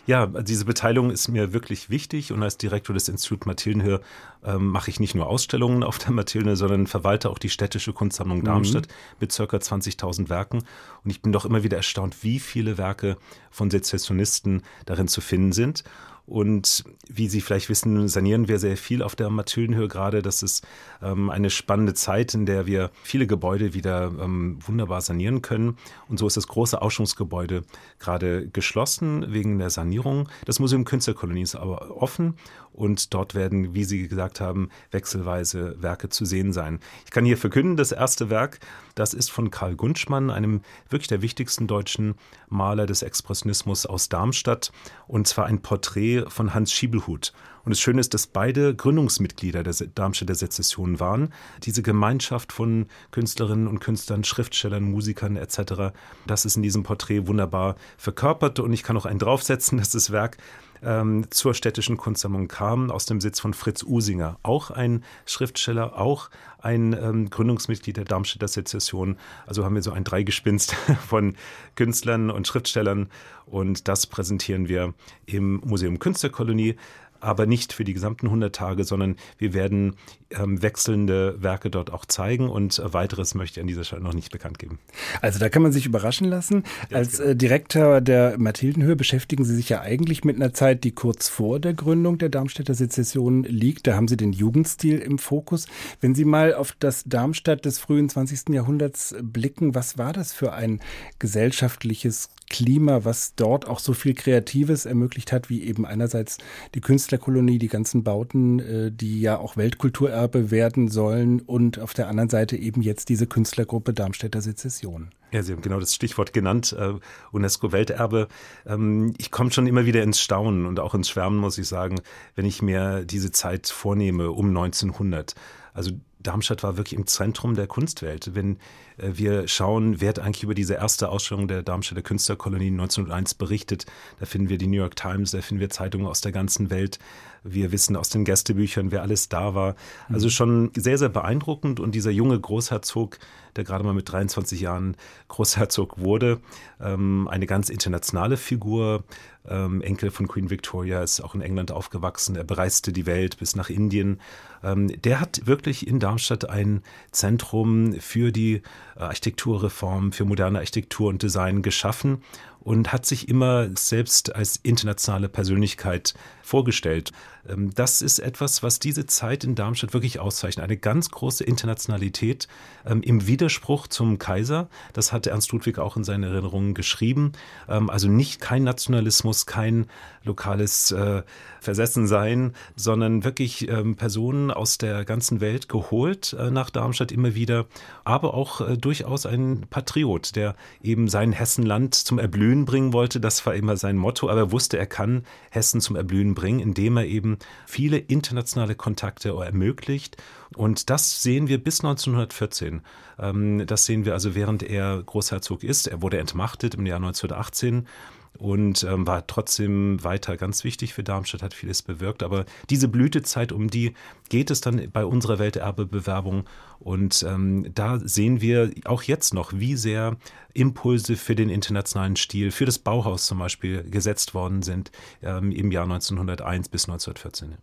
Ja, 0.06 0.28
diese 0.28 0.66
Beteiligung 0.66 1.12
ist 1.12 1.30
mir 1.30 1.54
wirklich 1.54 1.90
wichtig 1.90 2.34
und 2.34 2.44
als 2.44 2.58
Direktor 2.58 2.94
des 2.94 3.08
Instituts 3.08 3.46
Mathildenhöhe 3.46 4.02
ähm, 4.44 4.68
mache 4.68 4.90
ich 4.90 5.00
nicht 5.00 5.16
nur 5.16 5.28
Ausstellungen 5.28 5.82
auf 5.82 5.98
der 5.98 6.12
Mathilde, 6.12 6.58
sondern 6.58 6.88
verwalte 6.88 7.30
auch 7.30 7.40
die 7.40 7.50
städtische 7.50 7.94
Kunstsammlung 7.94 8.40
mhm. 8.40 8.44
Darmstadt 8.44 8.88
mhm. 8.88 9.18
mit 9.22 9.32
circa 9.32 9.58
20.000 9.58 10.28
Werken. 10.28 10.58
Und 11.06 11.10
ich 11.10 11.22
bin 11.22 11.32
doch 11.32 11.46
immer 11.46 11.64
wieder 11.64 11.78
erstaunt, 11.78 12.18
wie 12.22 12.40
viele 12.40 12.78
Werke 12.78 13.18
von 13.50 13.72
Sezessionisten 13.72 14.64
darin 14.86 15.08
zu 15.08 15.22
finden 15.22 15.54
sind. 15.54 15.86
Und 16.26 16.86
wie 17.10 17.28
Sie 17.28 17.42
vielleicht 17.42 17.70
wissen, 17.70 18.08
sanieren 18.08 18.48
wir 18.48 18.58
sehr 18.58 18.78
viel 18.78 19.04
auf 19.04 19.16
der 19.16 19.30
Mathildenhöhe 19.30 19.90
gerade. 19.90 20.22
Das 20.22 20.42
ist 20.42 20.66
ähm, 21.02 21.30
eine 21.30 21.50
spannende 21.50 21.94
Zeit, 21.94 22.34
in 22.34 22.46
der 22.46 22.66
wir 22.66 22.92
viele 23.04 23.28
Gebäude 23.28 23.74
wieder 23.74 24.12
ähm, 24.22 24.58
wunderbar 24.66 25.02
sanieren 25.02 25.42
können. 25.42 25.78
Und 26.08 26.20
so 26.20 26.28
ist 26.28 26.38
das 26.38 26.48
große 26.48 26.82
Ausstellungsgebäude 26.82 27.64
gerade 28.00 28.48
geschlossen 28.48 29.34
wegen 29.34 29.60
der 29.60 29.70
Sanierung. 29.70 30.30
Das 30.46 30.60
Museum 30.60 30.86
Künstlerkolonie 30.86 31.42
ist 31.42 31.56
aber 31.56 32.02
offen 32.02 32.36
und 32.72 33.14
dort 33.14 33.36
werden, 33.36 33.76
wie 33.76 33.84
Sie 33.84 34.08
gesagt 34.08 34.42
haben, 34.42 34.70
wechselweise 34.92 35.76
Werke 35.82 36.10
zu 36.10 36.26
sehen 36.26 36.54
sein. 36.54 36.80
Ich 37.06 37.12
kann 37.12 37.26
hier 37.26 37.38
verkünden, 37.38 37.78
das 37.78 37.92
erste 37.92 38.30
Werk, 38.30 38.60
das 38.96 39.14
ist 39.14 39.30
von 39.30 39.52
Karl 39.52 39.76
Gunschmann, 39.76 40.30
einem 40.30 40.62
wirklich 40.90 41.08
der 41.08 41.22
wichtigsten 41.22 41.68
deutschen 41.68 42.16
Maler 42.50 42.86
des 42.86 43.02
Expressionismus 43.02 43.86
aus 43.86 44.10
Darmstadt, 44.10 44.72
und 45.08 45.28
zwar 45.28 45.46
ein 45.46 45.62
Porträt 45.62 46.13
von 46.22 46.54
Hans 46.54 46.72
Schiebelhut. 46.72 47.34
Und 47.66 47.72
das 47.72 47.80
Schöne 47.80 48.02
ist, 48.02 48.14
dass 48.14 48.28
beide 48.28 48.76
Gründungsmitglieder 48.76 49.64
der 49.64 49.74
Darmstädter 49.96 50.36
Sezession 50.36 51.00
waren. 51.00 51.34
Diese 51.64 51.82
Gemeinschaft 51.82 52.52
von 52.52 52.88
Künstlerinnen 53.12 53.68
und 53.68 53.80
Künstlern, 53.80 54.24
Schriftstellern, 54.24 54.84
Musikern 54.84 55.38
etc., 55.38 55.94
das 56.28 56.46
ist 56.46 56.58
in 56.58 56.64
diesem 56.64 56.84
Porträt 56.84 57.28
wunderbar 57.28 57.76
verkörpert. 57.98 58.60
Und 58.60 58.74
ich 58.74 58.84
kann 58.84 58.98
auch 58.98 59.06
einen 59.06 59.20
draufsetzen, 59.20 59.78
dass 59.80 59.92
das 59.92 60.12
Werk 60.12 60.38
ähm, 60.84 61.26
zur 61.30 61.54
städtischen 61.54 61.98
Kunstsammlung 61.98 62.48
kam, 62.48 62.92
aus 62.92 63.06
dem 63.06 63.22
Sitz 63.22 63.40
von 63.40 63.54
Fritz 63.54 63.84
Usinger, 63.84 64.38
auch 64.44 64.70
ein 64.72 65.04
Schriftsteller, 65.26 65.98
auch 65.98 66.30
ein 66.60 66.94
ähm, 66.94 67.30
Gründungsmitglied 67.30 67.98
der 67.98 68.06
Darmstädter 68.06 68.48
Sezession. 68.48 69.18
Also 69.46 69.66
haben 69.66 69.76
wir 69.76 69.82
so 69.82 69.92
ein 69.92 70.04
Dreigespinst 70.04 70.74
von 71.08 71.36
Künstlern 71.76 72.30
und 72.30 72.48
Schriftstellern 72.48 73.10
und 73.46 73.88
das 73.88 74.08
präsentieren 74.08 74.68
wir 74.68 74.94
im 75.26 75.62
Museum 75.66 76.00
Künstlerkolonie 76.00 76.76
aber 77.24 77.46
nicht 77.46 77.74
für 77.74 77.84
die 77.84 77.94
gesamten 77.94 78.28
100 78.28 78.54
Tage, 78.54 78.84
sondern 78.84 79.16
wir 79.38 79.54
werden 79.54 79.96
ähm, 80.32 80.62
wechselnde 80.62 81.42
Werke 81.42 81.70
dort 81.70 81.92
auch 81.92 82.06
zeigen 82.06 82.50
und 82.50 82.80
äh, 82.80 82.94
weiteres 82.94 83.36
möchte 83.36 83.60
ich 83.60 83.62
an 83.62 83.68
dieser 83.68 83.84
Stelle 83.84 84.02
noch 84.02 84.14
nicht 84.14 84.32
bekannt 84.32 84.60
geben. 84.60 84.80
Also 85.22 85.40
da 85.40 85.50
kann 85.50 85.62
man 85.62 85.72
sich 85.72 85.86
überraschen 85.86 86.28
lassen. 86.28 86.64
Ja, 86.90 86.98
Als 86.98 87.18
genau. 87.18 87.30
äh, 87.30 87.36
Direktor 87.36 88.02
der 88.02 88.38
Mathildenhöhe 88.38 88.96
beschäftigen 88.96 89.46
Sie 89.46 89.56
sich 89.56 89.70
ja 89.70 89.82
eigentlich 89.82 90.24
mit 90.24 90.36
einer 90.36 90.54
Zeit, 90.54 90.84
die 90.84 90.92
kurz 90.92 91.30
vor 91.30 91.60
der 91.60 91.74
Gründung 91.74 92.18
der 92.18 92.30
Darmstädter 92.30 92.74
Sezession 92.74 93.44
liegt. 93.44 93.88
Da 93.88 93.96
haben 93.96 94.08
Sie 94.08 94.18
den 94.18 94.34
Jugendstil 94.34 95.00
im 95.00 95.18
Fokus. 95.18 95.68
Wenn 96.02 96.16
Sie 96.16 96.26
mal 96.26 96.54
auf 96.54 96.76
das 96.80 97.04
Darmstadt 97.06 97.66
des 97.66 97.80
frühen 97.80 98.10
20. 98.10 98.50
Jahrhunderts 98.50 99.16
blicken, 99.22 99.76
was 99.76 99.98
war 99.98 100.14
das 100.14 100.34
für 100.34 100.54
ein 100.54 100.80
gesellschaftliches 101.20 102.30
Klima, 102.50 103.04
was 103.04 103.34
dort 103.36 103.68
auch 103.68 103.80
so 103.80 103.94
viel 103.94 104.14
Kreatives 104.14 104.86
ermöglicht 104.86 105.32
hat, 105.32 105.50
wie 105.50 105.64
eben 105.64 105.86
einerseits 105.86 106.38
die 106.76 106.82
Künstlerkolonie, 107.14 107.60
die 107.60 107.68
ganzen 107.68 108.04
Bauten, 108.04 108.60
äh, 108.60 108.92
die 108.92 109.22
ja 109.22 109.38
auch 109.38 109.56
Weltkulturerbe 109.56 110.50
werden 110.50 110.88
sollen 110.88 111.42
und 111.42 111.78
auf 111.80 111.94
der 111.94 112.08
anderen 112.08 112.30
Seite 112.30 112.58
eben 112.58 112.82
jetzt 112.82 113.10
diese 113.10 113.28
Künstlergruppe 113.28 113.94
Darmstädter 113.94 114.42
Sezession. 114.42 115.10
Ja, 115.32 115.44
Sie 115.44 115.54
haben 115.54 115.62
genau 115.62 115.80
das 115.80 115.94
Stichwort 115.94 116.34
genannt, 116.34 116.76
äh, 116.78 116.94
UNESCO-Welterbe. 117.32 118.28
Ähm, 118.66 119.14
ich 119.20 119.30
komme 119.30 119.52
schon 119.52 119.68
immer 119.68 119.86
wieder 119.86 120.02
ins 120.02 120.20
Staunen 120.20 120.66
und 120.66 120.80
auch 120.80 120.96
ins 120.96 121.10
Schwärmen, 121.10 121.38
muss 121.38 121.60
ich 121.60 121.68
sagen, 121.68 122.02
wenn 122.36 122.46
ich 122.46 122.64
mir 122.64 123.06
diese 123.06 123.32
Zeit 123.32 123.68
vornehme 123.68 124.32
um 124.32 124.48
1900. 124.48 125.36
Also 125.74 125.92
Darmstadt 126.24 126.64
war 126.64 126.78
wirklich 126.78 126.98
im 126.98 127.08
Zentrum 127.08 127.56
der 127.56 127.68
Kunstwelt. 127.68 128.34
Wenn 128.34 128.58
äh, 128.98 129.12
wir 129.14 129.48
schauen, 129.48 130.02
wer 130.02 130.10
hat 130.10 130.20
eigentlich 130.20 130.44
über 130.44 130.56
diese 130.56 130.76
erste 130.76 131.10
Ausstellung 131.10 131.48
der 131.48 131.64
Darmstädter 131.64 132.02
Künstlerkolonie 132.02 132.68
1901 132.68 133.36
berichtet, 133.36 133.86
da 134.20 134.26
finden 134.26 134.50
wir 134.50 134.58
die 134.58 134.68
New 134.68 134.78
York 134.78 134.96
Times, 134.96 135.32
da 135.32 135.42
finden 135.42 135.62
wir 135.62 135.70
Zeitungen 135.70 136.08
aus 136.08 136.22
der 136.22 136.32
ganzen 136.32 136.70
Welt. 136.70 137.00
Wir 137.44 137.72
wissen 137.72 137.96
aus 137.96 138.10
den 138.10 138.26
Gästebüchern, 138.26 138.92
wer 138.92 139.02
alles 139.02 139.30
da 139.30 139.54
war. 139.54 139.76
Also 140.10 140.28
mhm. 140.28 140.32
schon 140.32 140.72
sehr, 140.76 140.98
sehr 140.98 141.10
beeindruckend. 141.10 141.80
Und 141.80 141.94
dieser 141.94 142.12
junge 142.12 142.40
Großherzog, 142.40 143.20
der 143.56 143.64
gerade 143.64 143.84
mal 143.84 143.94
mit 143.94 144.12
23 144.12 144.62
Jahren 144.62 144.96
Großherzog 145.28 146.00
wurde, 146.00 146.40
ähm, 146.82 147.28
eine 147.30 147.46
ganz 147.46 147.70
internationale 147.70 148.38
Figur, 148.38 149.04
ähm, 149.48 149.82
Enkel 149.82 150.10
von 150.10 150.28
Queen 150.28 150.50
Victoria, 150.50 151.04
ist 151.04 151.22
auch 151.22 151.36
in 151.36 151.42
England 151.42 151.72
aufgewachsen. 151.72 152.36
Er 152.36 152.46
bereiste 152.46 152.94
die 152.94 153.06
Welt 153.06 153.38
bis 153.40 153.56
nach 153.56 153.70
Indien. 153.70 154.22
Ähm, 154.64 155.02
der 155.02 155.20
hat 155.20 155.46
wirklich 155.46 155.86
in 155.86 156.00
Darmstadt 156.00 156.50
ein 156.50 156.82
Zentrum 157.12 157.94
für 158.00 158.32
die 158.32 158.62
Architekturreform, 158.96 160.14
für 160.14 160.24
moderne 160.26 160.60
Architektur 160.60 161.10
und 161.10 161.22
Design 161.22 161.62
geschaffen 161.62 162.22
und 162.64 162.92
hat 162.92 163.06
sich 163.06 163.30
immer 163.30 163.70
selbst 163.76 164.36
als 164.36 164.58
internationale 164.64 165.30
Persönlichkeit 165.30 166.14
vorgestellt. 166.42 167.12
Ähm, 167.48 167.74
das 167.74 168.02
ist 168.02 168.20
etwas, 168.20 168.64
was 168.64 168.80
diese 168.80 169.06
Zeit 169.06 169.44
in 169.44 169.56
Darmstadt 169.56 169.94
wirklich 169.94 170.20
auszeichnet. 170.20 170.64
Eine 170.64 170.78
ganz 170.78 171.10
große 171.10 171.44
Internationalität 171.44 172.48
ähm, 172.86 173.02
im 173.02 173.28
Widerspruch 173.28 173.88
zum 173.88 174.18
Kaiser. 174.18 174.68
Das 174.94 175.12
hat 175.12 175.28
Ernst 175.28 175.52
Ludwig 175.52 175.80
auch 175.80 175.98
in 175.98 176.04
seinen 176.04 176.24
Erinnerungen 176.24 176.74
geschrieben. 176.74 177.34
Ähm, 177.68 177.90
also 177.90 178.08
nicht 178.08 178.42
kein 178.42 178.64
Nationalismus, 178.64 179.46
kein 179.46 179.88
lokales 180.24 180.92
äh, 180.92 181.24
Versessensein, 181.60 182.54
sondern 182.76 183.24
wirklich 183.24 183.70
Personen 183.98 184.52
aus 184.52 184.78
der 184.78 185.06
ganzen 185.06 185.42
Welt 185.42 185.70
geholt 185.70 186.34
äh, 186.40 186.52
nach 186.52 186.70
Darmstadt 186.70 187.12
immer 187.12 187.36
wieder, 187.36 187.66
aber 188.04 188.34
auch 188.34 188.62
äh, 188.62 188.78
durchaus 188.78 189.26
ein 189.26 189.66
Patriot, 189.70 190.36
der 190.36 190.56
eben 190.82 191.08
sein 191.08 191.32
Hessenland 191.32 191.96
zum 191.96 192.20
Erblühen 192.20 192.53
bringen 192.66 192.94
wollte. 192.94 193.20
Das 193.20 193.46
war 193.46 193.56
immer 193.56 193.76
sein 193.76 193.98
Motto, 193.98 194.30
aber 194.30 194.40
er 194.40 194.52
wusste, 194.52 194.78
er 194.78 194.86
kann 194.86 195.24
Hessen 195.52 195.82
zum 195.82 195.96
Erblühen 195.96 196.36
bringen, 196.36 196.60
indem 196.60 196.98
er 196.98 197.06
eben 197.06 197.38
viele 197.66 197.98
internationale 197.98 198.76
Kontakte 198.76 199.30
ermöglicht. 199.30 200.18
Und 200.56 200.90
das 200.90 201.24
sehen 201.24 201.48
wir 201.48 201.62
bis 201.62 201.82
1914. 201.82 202.82
Ähm, 203.20 203.66
das 203.66 203.86
sehen 203.86 204.06
wir 204.06 204.14
also, 204.14 204.36
während 204.36 204.64
er 204.64 205.02
Großherzog 205.04 205.64
ist. 205.64 205.88
Er 205.88 206.02
wurde 206.02 206.20
entmachtet 206.20 206.76
im 206.76 206.86
Jahr 206.86 206.98
1918 206.98 207.88
und 208.38 208.84
ähm, 208.84 209.06
war 209.06 209.26
trotzdem 209.28 210.04
weiter 210.04 210.38
ganz 210.38 210.64
wichtig 210.64 210.94
für 210.94 211.04
Darmstadt, 211.04 211.44
hat 211.44 211.54
vieles 211.54 211.82
bewirkt. 211.82 212.24
Aber 212.24 212.46
diese 212.70 212.88
Blütezeit, 212.88 213.52
um 213.52 213.70
die 213.70 213.94
geht 214.30 214.50
es 214.50 214.62
dann 214.62 214.90
bei 214.92 215.06
unserer 215.06 215.40
Welterbebewerbung. 215.40 216.46
Und 216.80 217.24
ähm, 217.28 217.72
da 217.74 218.00
sehen 218.00 218.42
wir 218.42 218.72
auch 218.86 219.04
jetzt 219.04 219.34
noch, 219.34 219.54
wie 219.54 219.76
sehr 219.76 220.18
Impulse 220.54 221.16
für 221.16 221.36
den 221.36 221.50
internationalen 221.50 222.16
Stil, 222.16 222.52
für 222.52 222.66
das 222.66 222.80
Bauhaus 222.80 223.26
zum 223.28 223.40
Beispiel 223.40 223.84
gesetzt 223.84 224.34
worden 224.34 224.62
sind 224.64 224.92
ähm, 225.22 225.52
im 225.52 225.72
Jahr 225.72 225.86
1901 225.86 226.70
bis 226.70 226.86
1914. 226.86 227.58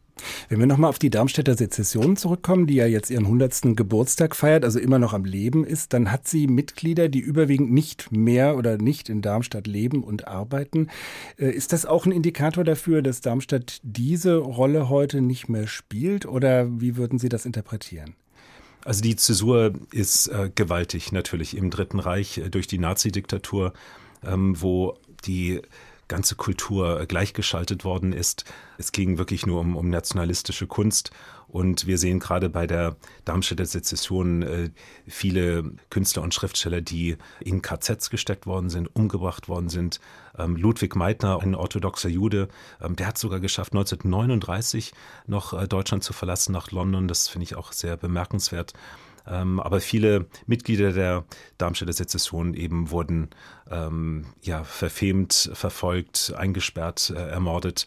Wenn 0.48 0.58
wir 0.58 0.66
nochmal 0.66 0.90
auf 0.90 0.98
die 0.98 1.10
Darmstädter 1.10 1.56
Sezession 1.56 2.16
zurückkommen, 2.16 2.66
die 2.66 2.74
ja 2.74 2.86
jetzt 2.86 3.10
ihren 3.10 3.24
100. 3.24 3.76
Geburtstag 3.76 4.36
feiert, 4.36 4.64
also 4.64 4.78
immer 4.78 4.98
noch 4.98 5.12
am 5.12 5.24
Leben 5.24 5.64
ist, 5.64 5.92
dann 5.92 6.10
hat 6.10 6.28
sie 6.28 6.46
Mitglieder, 6.46 7.08
die 7.08 7.20
überwiegend 7.20 7.72
nicht 7.72 8.12
mehr 8.12 8.56
oder 8.56 8.78
nicht 8.78 9.08
in 9.08 9.22
Darmstadt 9.22 9.66
leben 9.66 10.02
und 10.02 10.28
arbeiten. 10.28 10.88
Äh, 11.38 11.50
ist 11.50 11.72
das 11.72 11.86
auch 11.86 12.06
ein 12.06 12.12
Indikator 12.12 12.64
dafür, 12.64 13.02
dass 13.02 13.20
Darmstadt 13.20 13.80
diese 13.82 14.36
Rolle 14.36 14.88
heute 14.88 15.20
nicht 15.20 15.48
mehr 15.48 15.66
spielt 15.66 16.26
oder 16.26 16.80
wie 16.80 16.96
würden 16.96 17.18
Sie 17.18 17.28
das 17.28 17.46
interpretieren? 17.46 18.14
Also 18.84 19.02
die 19.02 19.16
Zäsur 19.16 19.74
ist 19.92 20.28
äh, 20.28 20.50
gewaltig 20.54 21.12
natürlich 21.12 21.56
im 21.56 21.70
Dritten 21.70 21.98
Reich 21.98 22.38
äh, 22.38 22.48
durch 22.48 22.66
die 22.66 22.78
Nazi-Diktatur, 22.78 23.72
ähm, 24.24 24.60
wo 24.60 24.96
die 25.26 25.60
ganze 26.10 26.34
Kultur 26.34 27.06
gleichgeschaltet 27.06 27.84
worden 27.84 28.12
ist. 28.12 28.44
Es 28.76 28.92
ging 28.92 29.16
wirklich 29.16 29.46
nur 29.46 29.60
um, 29.60 29.76
um 29.76 29.88
nationalistische 29.88 30.66
Kunst. 30.66 31.12
Und 31.46 31.86
wir 31.86 31.98
sehen 31.98 32.20
gerade 32.20 32.48
bei 32.48 32.66
der 32.66 32.96
Darmstädter 33.24 33.64
Sezession 33.64 34.42
äh, 34.42 34.70
viele 35.08 35.72
Künstler 35.88 36.22
und 36.22 36.34
Schriftsteller, 36.34 36.80
die 36.80 37.16
in 37.40 37.62
KZs 37.62 38.10
gesteckt 38.10 38.46
worden 38.46 38.70
sind, 38.70 38.94
umgebracht 38.94 39.48
worden 39.48 39.68
sind. 39.68 40.00
Ähm, 40.38 40.56
Ludwig 40.56 40.94
Meitner, 40.94 41.40
ein 41.40 41.54
orthodoxer 41.54 42.08
Jude, 42.08 42.48
ähm, 42.80 42.94
der 42.94 43.06
hat 43.08 43.18
sogar 43.18 43.40
geschafft, 43.40 43.72
1939 43.72 44.92
noch 45.26 45.52
äh, 45.52 45.66
Deutschland 45.66 46.04
zu 46.04 46.12
verlassen 46.12 46.52
nach 46.52 46.70
London. 46.70 47.08
Das 47.08 47.28
finde 47.28 47.44
ich 47.44 47.56
auch 47.56 47.72
sehr 47.72 47.96
bemerkenswert. 47.96 48.74
Ähm, 49.30 49.60
aber 49.60 49.80
viele 49.80 50.26
Mitglieder 50.46 50.92
der 50.92 51.25
Darmstädter 51.58 51.92
Sezession 51.92 52.54
eben 52.54 52.90
wurden 52.90 53.28
ähm, 53.70 54.26
ja, 54.42 54.64
verfemt, 54.64 55.50
verfolgt, 55.54 56.34
eingesperrt, 56.37 57.12
äh, 57.14 57.28
ermordet. 57.28 57.87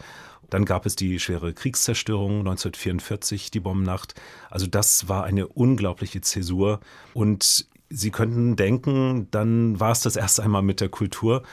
Dann 0.50 0.66
gab 0.66 0.86
es 0.86 0.96
die 0.96 1.20
schwere 1.20 1.54
Kriegszerstörung 1.54 2.40
1944, 2.40 3.52
die 3.52 3.60
Bombennacht. 3.60 4.14
Also 4.50 4.68
das 4.68 5.10
war 5.10 5.24
eine 5.24 5.48
unglaubliche 5.48 6.22
Zäsur. 6.22 6.80
Und 7.14 7.68
Sie 7.96 8.10
könnten 8.10 8.56
denken, 8.56 9.28
dann 9.30 9.80
war 9.80 9.92
es 9.92 10.02
das 10.02 10.16
erst 10.16 10.40
einmal 10.40 10.64
mit 10.64 10.82
der 10.82 10.90
Kultur. 10.90 11.44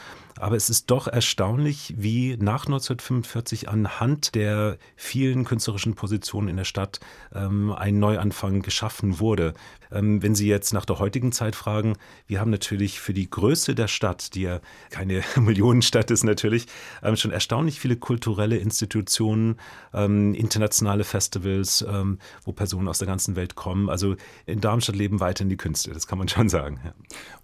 Aber 0.40 0.56
es 0.56 0.70
ist 0.70 0.90
doch 0.90 1.06
erstaunlich, 1.06 1.94
wie 1.98 2.36
nach 2.38 2.64
1945 2.64 3.68
anhand 3.68 4.34
der 4.34 4.78
vielen 4.96 5.44
künstlerischen 5.44 5.94
Positionen 5.94 6.48
in 6.48 6.56
der 6.56 6.64
Stadt 6.64 6.98
ähm, 7.34 7.72
ein 7.72 7.98
Neuanfang 7.98 8.62
geschaffen 8.62 9.20
wurde. 9.20 9.52
Ähm, 9.92 10.22
wenn 10.22 10.34
Sie 10.34 10.48
jetzt 10.48 10.72
nach 10.72 10.86
der 10.86 10.98
heutigen 10.98 11.32
Zeit 11.32 11.56
fragen, 11.56 11.94
wir 12.26 12.40
haben 12.40 12.50
natürlich 12.50 13.00
für 13.00 13.12
die 13.12 13.28
Größe 13.28 13.74
der 13.74 13.88
Stadt, 13.88 14.34
die 14.34 14.42
ja 14.42 14.60
keine 14.88 15.22
Millionenstadt 15.36 16.10
ist 16.10 16.24
natürlich, 16.24 16.66
ähm, 17.02 17.16
schon 17.16 17.32
erstaunlich 17.32 17.78
viele 17.78 17.96
kulturelle 17.96 18.56
Institutionen, 18.56 19.56
ähm, 19.92 20.32
internationale 20.32 21.04
Festivals, 21.04 21.84
ähm, 21.86 22.18
wo 22.44 22.52
Personen 22.52 22.88
aus 22.88 22.98
der 22.98 23.08
ganzen 23.08 23.36
Welt 23.36 23.56
kommen. 23.56 23.90
Also 23.90 24.16
in 24.46 24.62
Darmstadt 24.62 24.96
leben 24.96 25.20
weiterhin 25.20 25.50
die 25.50 25.58
Künste, 25.58 25.90
das 25.90 26.06
kann 26.06 26.18
man 26.18 26.28
schon 26.28 26.48
sagen. 26.48 26.80
Ja. 26.82 26.94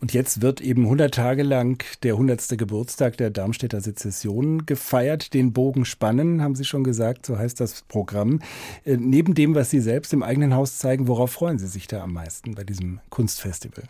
Und 0.01 0.15
jetzt 0.15 0.41
wird 0.41 0.63
eben 0.63 0.85
100 0.85 1.13
Tage 1.13 1.43
lang 1.43 1.85
der 2.03 2.15
100. 2.15 2.57
Geburtstag 2.57 2.86
der 3.19 3.31
Darmstädter 3.31 3.81
Sezession 3.81 4.67
gefeiert. 4.67 5.35
Den 5.35 5.53
Bogen 5.53 5.85
spannen, 5.85 6.43
haben 6.43 6.55
Sie 6.55 6.65
schon 6.65 6.85
gesagt, 6.85 7.27
so 7.27 7.37
heißt 7.37 7.59
das 7.59 7.83
Programm. 7.83 8.41
Äh, 8.85 8.97
neben 8.97 9.35
dem, 9.35 9.57
was 9.57 9.71
Sie 9.71 9.81
selbst 9.81 10.13
im 10.13 10.23
eigenen 10.23 10.55
Haus 10.55 10.79
zeigen, 10.79 11.09
worauf 11.09 11.33
freuen 11.33 11.59
Sie 11.59 11.67
sich 11.67 11.89
da 11.89 12.03
am 12.03 12.13
meisten 12.13 12.55
bei 12.55 12.63
diesem 12.63 13.01
Kunstfestival? 13.11 13.85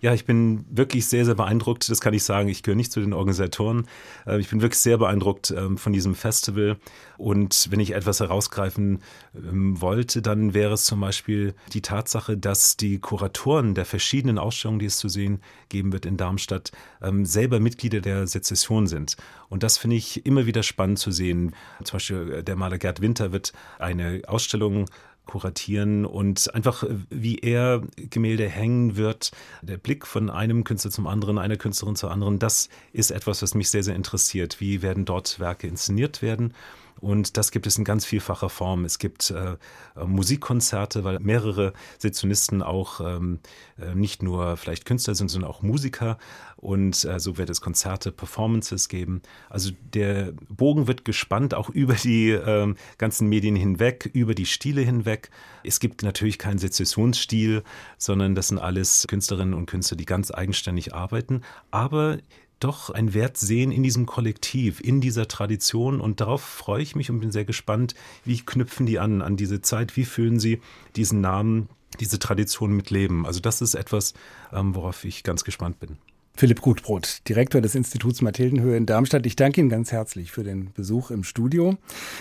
Ja, 0.00 0.14
ich 0.14 0.24
bin 0.24 0.64
wirklich 0.70 1.06
sehr, 1.06 1.24
sehr 1.24 1.34
beeindruckt. 1.34 1.88
Das 1.88 2.00
kann 2.00 2.14
ich 2.14 2.22
sagen. 2.22 2.48
Ich 2.48 2.62
gehöre 2.62 2.76
nicht 2.76 2.92
zu 2.92 3.00
den 3.00 3.12
Organisatoren. 3.12 3.86
Äh, 4.26 4.38
ich 4.38 4.50
bin 4.50 4.60
wirklich 4.60 4.80
sehr 4.80 4.98
beeindruckt 4.98 5.52
ähm, 5.56 5.78
von 5.78 5.92
diesem 5.92 6.14
Festival. 6.14 6.76
Und 7.18 7.68
wenn 7.70 7.80
ich 7.80 7.92
etwas 7.92 8.20
herausgreifen 8.20 9.00
ähm, 9.34 9.80
wollte, 9.80 10.22
dann 10.22 10.54
wäre 10.54 10.74
es 10.74 10.84
zum 10.84 11.00
Beispiel 11.00 11.54
die 11.72 11.80
Tatsache, 11.80 12.36
dass 12.36 12.76
die 12.76 12.98
Kuratoren 12.98 13.74
der 13.74 13.84
verschiedenen 13.86 14.38
Ausstellungen, 14.38 14.78
die 14.78 14.86
es 14.86 14.98
zu 14.98 15.08
sehen 15.08 15.40
geben 15.68 15.92
wird 15.92 16.06
in 16.06 16.16
Darmstadt, 16.16 16.72
ähm, 17.02 17.24
selber 17.24 17.58
Mitglieder 17.60 18.00
der 18.00 18.26
Sezession 18.26 18.86
sind. 18.86 19.16
Und 19.48 19.62
das 19.62 19.78
finde 19.78 19.96
ich 19.96 20.26
immer 20.26 20.46
wieder 20.46 20.62
spannend 20.62 20.98
zu 20.98 21.10
sehen. 21.10 21.54
Zum 21.84 21.96
Beispiel 21.96 22.32
äh, 22.32 22.44
der 22.44 22.56
Maler 22.56 22.78
Gerd 22.78 23.00
Winter 23.00 23.32
wird 23.32 23.52
eine 23.78 24.22
Ausstellung 24.26 24.86
kuratieren 25.26 26.06
und 26.06 26.54
einfach 26.54 26.82
äh, 26.82 26.96
wie 27.10 27.38
er 27.38 27.82
Gemälde 27.96 28.48
hängen 28.48 28.96
wird, 28.96 29.32
der 29.62 29.76
Blick 29.76 30.06
von 30.06 30.30
einem 30.30 30.64
Künstler 30.64 30.90
zum 30.90 31.06
anderen, 31.06 31.38
einer 31.38 31.56
Künstlerin 31.56 31.96
zur 31.96 32.10
anderen, 32.10 32.38
das 32.38 32.68
ist 32.92 33.10
etwas, 33.10 33.42
was 33.42 33.54
mich 33.54 33.70
sehr, 33.70 33.82
sehr 33.82 33.96
interessiert. 33.96 34.60
Wie 34.60 34.82
werden 34.82 35.04
dort 35.04 35.38
Werke 35.38 35.66
inszeniert 35.66 36.22
werden? 36.22 36.54
Und 37.00 37.36
das 37.36 37.50
gibt 37.50 37.66
es 37.66 37.76
in 37.76 37.84
ganz 37.84 38.06
vielfacher 38.06 38.48
Form. 38.48 38.84
Es 38.84 38.98
gibt 38.98 39.30
äh, 39.30 39.56
äh, 39.96 40.04
Musikkonzerte, 40.04 41.04
weil 41.04 41.20
mehrere 41.20 41.72
Sezionisten 41.98 42.62
auch 42.62 43.00
ähm, 43.00 43.40
äh, 43.78 43.94
nicht 43.94 44.22
nur 44.22 44.56
vielleicht 44.56 44.86
Künstler 44.86 45.14
sind, 45.14 45.28
sondern 45.28 45.50
auch 45.50 45.62
Musiker. 45.62 46.18
Und 46.56 47.04
äh, 47.04 47.20
so 47.20 47.36
wird 47.36 47.50
es 47.50 47.60
Konzerte, 47.60 48.12
Performances 48.12 48.88
geben. 48.88 49.20
Also 49.50 49.72
der 49.92 50.32
Bogen 50.48 50.86
wird 50.86 51.04
gespannt, 51.04 51.52
auch 51.52 51.68
über 51.76 51.94
die 51.94 52.30
ähm, 52.30 52.76
ganzen 52.96 53.28
Medien 53.28 53.56
hinweg, 53.56 54.10
über 54.14 54.34
die 54.34 54.46
Stile 54.46 54.80
hinweg. 54.80 55.30
Es 55.64 55.80
gibt 55.80 56.02
natürlich 56.02 56.38
keinen 56.38 56.58
Sezessionsstil, 56.58 57.62
sondern 57.98 58.34
das 58.34 58.48
sind 58.48 58.58
alles 58.58 59.06
Künstlerinnen 59.06 59.54
und 59.54 59.66
Künstler, 59.66 59.96
die 59.96 60.06
ganz 60.06 60.30
eigenständig 60.30 60.94
arbeiten. 60.94 61.42
Aber 61.70 62.18
doch 62.60 62.90
einen 62.90 63.14
Wert 63.14 63.36
sehen 63.36 63.70
in 63.70 63.82
diesem 63.82 64.06
Kollektiv, 64.06 64.80
in 64.80 65.00
dieser 65.00 65.28
Tradition. 65.28 66.00
Und 66.00 66.20
darauf 66.20 66.42
freue 66.42 66.82
ich 66.82 66.96
mich 66.96 67.10
und 67.10 67.20
bin 67.20 67.30
sehr 67.30 67.44
gespannt, 67.44 67.94
wie 68.24 68.40
knüpfen 68.40 68.86
die 68.86 68.98
an, 68.98 69.22
an 69.22 69.36
diese 69.36 69.60
Zeit, 69.60 69.96
wie 69.96 70.04
füllen 70.04 70.40
sie 70.40 70.60
diesen 70.96 71.20
Namen, 71.20 71.68
diese 72.00 72.18
Tradition 72.18 72.72
mit 72.72 72.90
Leben. 72.90 73.26
Also 73.26 73.40
das 73.40 73.60
ist 73.60 73.74
etwas, 73.74 74.14
ähm, 74.52 74.74
worauf 74.74 75.04
ich 75.04 75.22
ganz 75.22 75.44
gespannt 75.44 75.78
bin. 75.80 75.98
Philipp 76.38 76.60
Gutbrot, 76.60 77.26
Direktor 77.28 77.62
des 77.62 77.74
Instituts 77.74 78.20
Mathildenhöhe 78.20 78.76
in 78.76 78.84
Darmstadt. 78.84 79.24
Ich 79.24 79.36
danke 79.36 79.62
Ihnen 79.62 79.70
ganz 79.70 79.90
herzlich 79.90 80.32
für 80.32 80.44
den 80.44 80.70
Besuch 80.74 81.10
im 81.10 81.24
Studio. 81.24 81.78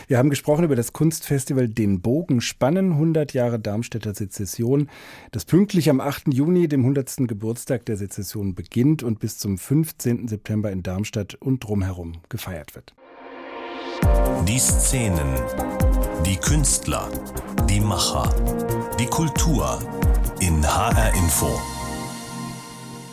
Wir 0.07 0.17
haben 0.17 0.29
gesprochen 0.29 0.63
über 0.63 0.77
das 0.77 0.93
Kunstfestival 0.93 1.67
Den 1.67 1.99
Bogen 1.99 2.39
spannen, 2.39 2.93
100 2.93 3.33
Jahre 3.33 3.59
Darmstädter 3.59 4.15
Sezession, 4.15 4.89
das 5.31 5.43
pünktlich 5.43 5.89
am 5.89 5.99
8. 5.99 6.33
Juni, 6.33 6.69
dem 6.69 6.81
100. 6.81 7.27
Geburtstag 7.27 7.85
der 7.85 7.97
Sezession, 7.97 8.55
beginnt 8.55 9.03
und 9.03 9.19
bis 9.19 9.37
zum 9.37 9.57
15. 9.57 10.29
September 10.29 10.71
in 10.71 10.81
Darmstadt 10.81 11.35
und 11.35 11.61
drumherum 11.65 12.13
gefeiert 12.29 12.73
wird. 12.73 12.93
Die 14.47 14.59
Szenen, 14.59 15.27
die 16.25 16.37
Künstler, 16.37 17.09
die 17.69 17.81
Macher, 17.81 18.33
die 18.97 19.07
Kultur 19.07 19.79
in 20.39 20.65
HR 20.65 21.13
Info. 21.15 21.74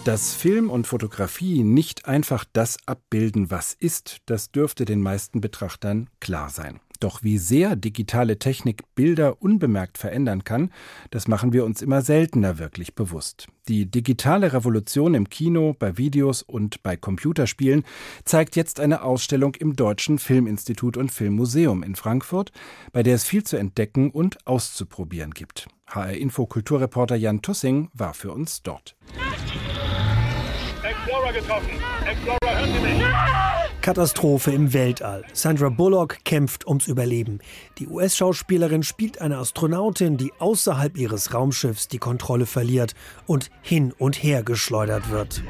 Dass 0.05 0.35
Film 0.35 0.69
und 0.69 0.89
Fotografie 0.89 1.63
nicht 1.63 2.07
einfach 2.07 2.45
das 2.53 2.77
abbilden, 2.87 3.53
was 3.53 3.73
ist, 3.73 4.17
das 4.27 4.51
dürfte 4.51 4.85
den 4.85 5.01
meisten 5.01 5.41
Betrachtern 5.41 6.11
klar 6.19 6.51
sein. 6.51 6.81
Doch 6.99 7.23
wie 7.23 7.39
sehr 7.39 7.77
digitale 7.77 8.39
Technik 8.39 8.83
Bilder 8.97 9.41
unbemerkt 9.41 9.99
verändern 9.99 10.43
kann, 10.43 10.73
das 11.11 11.29
machen 11.29 11.53
wir 11.53 11.65
uns 11.65 11.83
immer 11.83 12.03
seltener 12.03 12.59
wirklich 12.59 12.97
bewusst. 12.97 13.47
Die 13.69 13.89
digitale 13.89 14.53
Revolution 14.53 15.15
im 15.15 15.29
Kino, 15.29 15.77
bei 15.79 15.97
Videos 15.99 16.43
und 16.43 16.83
bei 16.83 16.97
Computerspielen 16.97 17.85
zeigt 18.25 18.57
jetzt 18.57 18.81
eine 18.81 19.03
Ausstellung 19.03 19.55
im 19.55 19.77
Deutschen 19.77 20.19
Filminstitut 20.19 20.97
und 20.97 21.13
Filmmuseum 21.13 21.85
in 21.85 21.95
Frankfurt, 21.95 22.51
bei 22.93 23.05
der 23.05 23.15
es 23.15 23.25
viel 23.25 23.45
zu 23.45 23.57
entdecken 23.57 24.11
und 24.11 24.45
auszuprobieren 24.49 25.31
gibt. 25.31 25.69
HR 25.87 26.15
Info 26.15 26.47
Kulturreporter 26.47 27.17
Jan 27.17 27.43
Tussing 27.43 27.89
war 27.95 28.15
für 28.15 28.33
uns 28.33 28.63
dort. 28.63 28.97
Explorer 30.93 31.33
getroffen. 31.33 31.71
Explorer, 32.07 32.39
hören 32.43 32.73
Sie 32.75 32.81
mich? 32.81 33.03
Katastrophe 33.81 34.53
im 34.53 34.73
Weltall. 34.73 35.25
Sandra 35.33 35.71
Bullock 35.71 36.19
kämpft 36.25 36.67
ums 36.67 36.87
Überleben. 36.87 37.41
Die 37.79 37.89
US-Schauspielerin 37.89 38.83
spielt 38.83 39.21
eine 39.21 39.39
Astronautin, 39.39 40.19
die 40.19 40.33
außerhalb 40.39 40.97
ihres 40.97 41.33
Raumschiffs 41.35 41.89
die 41.89 41.99
Kontrolle 41.99 42.47
verliert 42.47 42.95
und 43.27 43.51
hin 43.63 43.93
und 43.99 44.23
her 44.23 44.43
geschleudert 44.43 45.11
wird. 45.11 45.43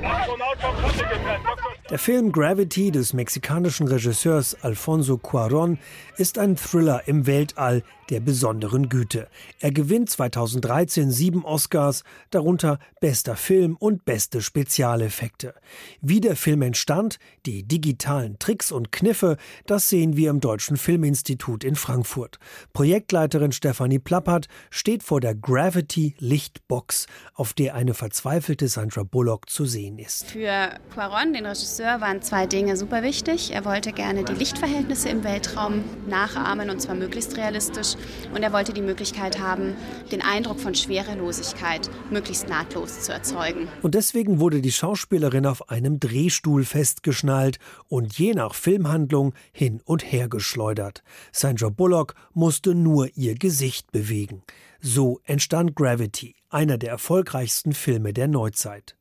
Der 1.91 1.99
Film 1.99 2.33
Gravity 2.33 2.91
des 2.91 3.13
mexikanischen 3.13 3.89
Regisseurs 3.89 4.57
Alfonso 4.63 5.19
Cuaron 5.19 5.79
ist 6.17 6.39
ein 6.39 6.57
Thriller 6.57 7.03
im 7.07 7.27
Weltall 7.27 7.83
der 8.13 8.21
besonderen 8.21 8.91
Güte. 8.91 9.27
Er 9.59 9.73
gewinnt 9.73 10.11
2013 10.11 11.11
sieben 11.11 11.47
Oscars, 11.47 12.05
darunter 12.29 12.79
bester 13.01 13.37
Film 13.37 13.75
und 13.79 14.05
beste 14.05 14.43
Spezialeffekte. 14.43 15.55
Wie 16.03 16.21
der 16.21 16.37
Film 16.37 16.61
entstand, 16.61 17.19
die 17.47 17.63
digitalen 17.63 18.39
Tricks 18.39 18.71
und 18.71 18.93
Kniffe, 18.93 19.39
das 19.65 19.89
sehen 19.89 20.15
wir 20.15 20.29
im 20.29 20.41
Deutschen 20.41 20.77
Filminstitut 20.77 21.65
in 21.65 21.75
Frankfurt. 21.75 22.39
Projektleiterin 22.75 23.51
Stefanie 23.51 23.99
Plappert 23.99 24.47
steht 24.69 25.03
vor 25.03 25.23
der 25.23 25.35
Gravity 25.35 26.15
Lichtbox, 26.19 27.07
auf 27.33 27.55
der 27.55 27.75
eine 27.75 27.95
verzweifelte 27.95 28.69
Sandra 28.69 29.05
Bullock 29.05 29.49
zu 29.49 29.65
sehen 29.65 29.99
ist. 29.99 30.27
Für 30.27 30.79
Quaron, 30.93 31.33
den 31.33 31.47
Regisseur, 31.47 32.03
waren 32.03 32.21
zwei 32.21 32.45
Dinge 32.45 32.77
super 32.77 33.03
wichtig. 33.03 33.55
Er 33.55 33.65
wollte 33.65 33.93
gerne 33.93 34.23
die 34.23 34.35
Lichtverhältnisse 34.35 35.09
im 35.09 35.25
Weltraum 35.25 35.83
nachahmen 36.07 36.69
und 36.69 36.83
zwar 36.83 36.95
möglichst 36.95 37.39
realistisch. 37.39 37.97
Und 38.35 38.43
er 38.43 38.53
wollte 38.53 38.73
die 38.73 38.83
Möglichkeit 38.83 39.41
haben, 39.41 39.75
den 40.11 40.23
Eindruck 40.23 40.61
von 40.61 40.75
Schwerelosigkeit 40.75 41.91
möglichst 42.11 42.49
nahtlos 42.49 43.03
zu 43.03 43.13
erzeugen. 43.13 43.69
Und 43.83 43.95
deswegen 43.95 44.41
wurde 44.41 44.61
die 44.61 44.73
Schauspielerin 44.73 45.47
auf 45.47 45.71
einem 45.71 46.01
Drehstuhl 46.01 46.65
festgeschnallt 46.65 47.59
und 47.89 48.19
je 48.19 48.35
nach 48.35 48.55
Filmhandlung 48.55 49.35
hin 49.53 49.81
und 49.85 50.03
her 50.11 50.29
geschleudert. 50.29 51.03
Sandra 51.33 51.69
Bullock 51.69 52.15
musste 52.33 52.75
nur 52.75 53.09
ihr 53.17 53.35
Gesicht 53.35 53.93
bewegen. 53.93 54.43
So 54.81 55.21
entstand 55.25 55.77
Gravity, 55.77 56.35
einer 56.51 56.79
der 56.79 56.91
erfolgreichsten 56.91 57.73
Filme 57.73 58.13
der 58.13 58.29
Neuzeit. 58.29 58.97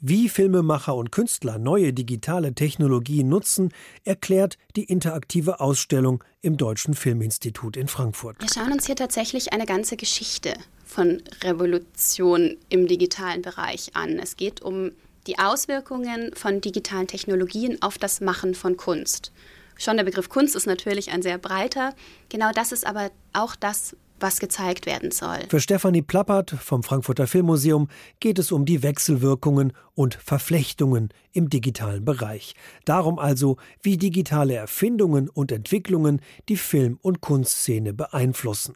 Wie 0.00 0.28
Filmemacher 0.28 0.94
und 0.94 1.12
Künstler 1.12 1.58
neue 1.58 1.92
digitale 1.92 2.54
Technologien 2.54 3.28
nutzen, 3.28 3.72
erklärt 4.04 4.58
die 4.76 4.84
interaktive 4.84 5.60
Ausstellung 5.60 6.22
im 6.40 6.56
Deutschen 6.56 6.94
Filminstitut 6.94 7.76
in 7.76 7.88
Frankfurt. 7.88 8.40
Wir 8.40 8.48
schauen 8.48 8.72
uns 8.72 8.86
hier 8.86 8.96
tatsächlich 8.96 9.52
eine 9.52 9.66
ganze 9.66 9.96
Geschichte 9.96 10.54
von 10.84 11.22
Revolution 11.42 12.56
im 12.68 12.86
digitalen 12.86 13.42
Bereich 13.42 13.90
an. 13.94 14.18
Es 14.18 14.36
geht 14.36 14.62
um 14.62 14.92
die 15.26 15.38
Auswirkungen 15.38 16.34
von 16.34 16.60
digitalen 16.60 17.06
Technologien 17.06 17.80
auf 17.80 17.98
das 17.98 18.20
Machen 18.20 18.54
von 18.54 18.76
Kunst. 18.76 19.32
Schon 19.76 19.96
der 19.96 20.04
Begriff 20.04 20.28
Kunst 20.28 20.54
ist 20.54 20.66
natürlich 20.66 21.10
ein 21.10 21.22
sehr 21.22 21.38
breiter. 21.38 21.94
Genau 22.28 22.50
das 22.52 22.72
ist 22.72 22.86
aber 22.86 23.10
auch 23.32 23.56
das, 23.56 23.96
was 24.22 24.38
gezeigt 24.38 24.86
werden 24.86 25.10
soll. 25.10 25.40
Für 25.48 25.60
Stefanie 25.60 26.02
Plappert 26.02 26.50
vom 26.50 26.82
Frankfurter 26.82 27.26
Filmmuseum 27.26 27.88
geht 28.20 28.38
es 28.38 28.52
um 28.52 28.64
die 28.64 28.82
Wechselwirkungen 28.82 29.72
und 29.94 30.14
Verflechtungen 30.14 31.10
im 31.32 31.50
digitalen 31.50 32.04
Bereich. 32.04 32.54
Darum 32.84 33.18
also, 33.18 33.56
wie 33.82 33.96
digitale 33.96 34.54
Erfindungen 34.54 35.28
und 35.28 35.52
Entwicklungen 35.52 36.20
die 36.48 36.56
Film- 36.56 36.98
und 37.02 37.20
Kunstszene 37.20 37.92
beeinflussen. 37.92 38.74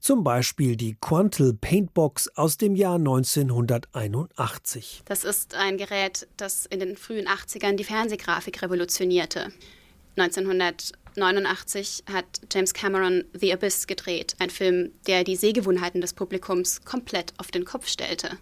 Zum 0.00 0.22
Beispiel 0.22 0.76
die 0.76 0.96
Quantal 1.00 1.54
Paintbox 1.54 2.28
aus 2.36 2.56
dem 2.56 2.76
Jahr 2.76 2.96
1981. 2.96 5.02
Das 5.06 5.24
ist 5.24 5.54
ein 5.54 5.76
Gerät, 5.76 6.28
das 6.36 6.66
in 6.66 6.80
den 6.80 6.96
frühen 6.96 7.26
80ern 7.26 7.76
die 7.76 7.84
Fernsehgrafik 7.84 8.62
revolutionierte. 8.62 9.52
1989 11.22 12.04
hat 12.12 12.40
James 12.52 12.72
Cameron 12.72 13.24
The 13.32 13.52
Abyss 13.52 13.86
gedreht, 13.86 14.34
ein 14.38 14.50
Film, 14.50 14.92
der 15.06 15.24
die 15.24 15.36
Sehgewohnheiten 15.36 16.00
des 16.00 16.12
Publikums 16.12 16.84
komplett 16.84 17.32
auf 17.38 17.50
den 17.50 17.64
Kopf 17.64 17.88
stellte. 17.88 18.38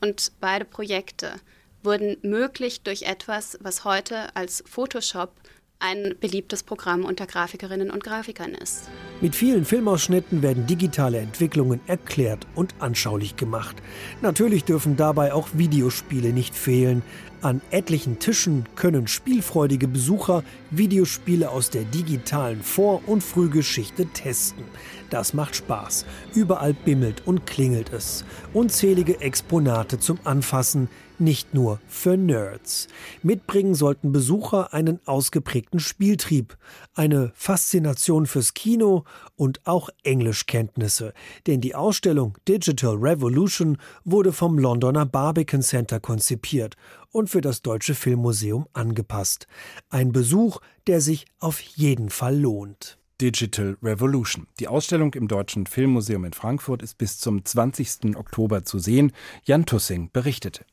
Und 0.00 0.32
beide 0.40 0.64
Projekte 0.64 1.40
wurden 1.82 2.16
möglich 2.22 2.82
durch 2.82 3.02
etwas, 3.02 3.58
was 3.60 3.84
heute 3.84 4.34
als 4.36 4.62
Photoshop 4.66 5.34
ein 5.84 6.14
beliebtes 6.18 6.62
Programm 6.62 7.04
unter 7.04 7.26
Grafikerinnen 7.26 7.90
und 7.90 8.02
Grafikern 8.02 8.52
ist. 8.54 8.88
Mit 9.20 9.36
vielen 9.36 9.66
Filmausschnitten 9.66 10.40
werden 10.40 10.66
digitale 10.66 11.18
Entwicklungen 11.18 11.80
erklärt 11.86 12.46
und 12.54 12.74
anschaulich 12.78 13.36
gemacht. 13.36 13.76
Natürlich 14.22 14.64
dürfen 14.64 14.96
dabei 14.96 15.34
auch 15.34 15.48
Videospiele 15.52 16.32
nicht 16.32 16.54
fehlen. 16.54 17.02
An 17.42 17.60
etlichen 17.70 18.18
Tischen 18.18 18.64
können 18.74 19.06
spielfreudige 19.06 19.86
Besucher 19.86 20.42
Videospiele 20.70 21.50
aus 21.50 21.68
der 21.68 21.84
digitalen 21.84 22.62
Vor- 22.62 23.02
und 23.06 23.22
Frühgeschichte 23.22 24.06
testen. 24.06 24.64
Das 25.10 25.34
macht 25.34 25.54
Spaß. 25.54 26.06
Überall 26.34 26.72
bimmelt 26.72 27.26
und 27.26 27.46
klingelt 27.46 27.92
es. 27.92 28.24
Unzählige 28.54 29.20
Exponate 29.20 29.98
zum 29.98 30.18
Anfassen, 30.24 30.88
nicht 31.20 31.54
nur 31.54 31.80
für 31.86 32.16
Nerds. 32.16 32.88
Mitbringen 33.22 33.74
sollten 33.74 34.12
Besucher 34.12 34.72
einen 34.72 35.00
ausgeprägten 35.06 35.80
Spieltrieb, 35.80 36.56
eine 36.94 37.32
Faszination 37.34 38.26
fürs 38.26 38.54
Kino 38.54 39.04
und 39.36 39.60
auch 39.66 39.88
Englischkenntnisse, 40.02 41.12
denn 41.46 41.60
die 41.60 41.74
Ausstellung 41.74 42.36
Digital 42.48 42.96
Revolution 42.96 43.78
wurde 44.04 44.32
vom 44.32 44.58
Londoner 44.58 45.06
Barbican 45.06 45.62
Center 45.62 46.00
konzipiert 46.00 46.76
und 47.10 47.30
für 47.30 47.40
das 47.40 47.62
Deutsche 47.62 47.94
Filmmuseum 47.94 48.66
angepasst. 48.72 49.46
Ein 49.88 50.12
Besuch, 50.12 50.60
der 50.86 51.00
sich 51.00 51.26
auf 51.38 51.60
jeden 51.60 52.10
Fall 52.10 52.38
lohnt. 52.38 52.98
Digital 53.20 53.76
Revolution. 53.82 54.48
Die 54.58 54.66
Ausstellung 54.66 55.14
im 55.14 55.28
Deutschen 55.28 55.66
Filmmuseum 55.66 56.24
in 56.24 56.32
Frankfurt 56.32 56.82
ist 56.82 56.98
bis 56.98 57.18
zum 57.18 57.44
20. 57.44 58.16
Oktober 58.16 58.64
zu 58.64 58.78
sehen. 58.78 59.12
Jan 59.44 59.66
Tussing 59.66 60.10
berichtete. 60.12 60.64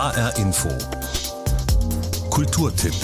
HR 0.00 0.34
Info. 0.38 0.70
Kulturtipp. 2.30 2.94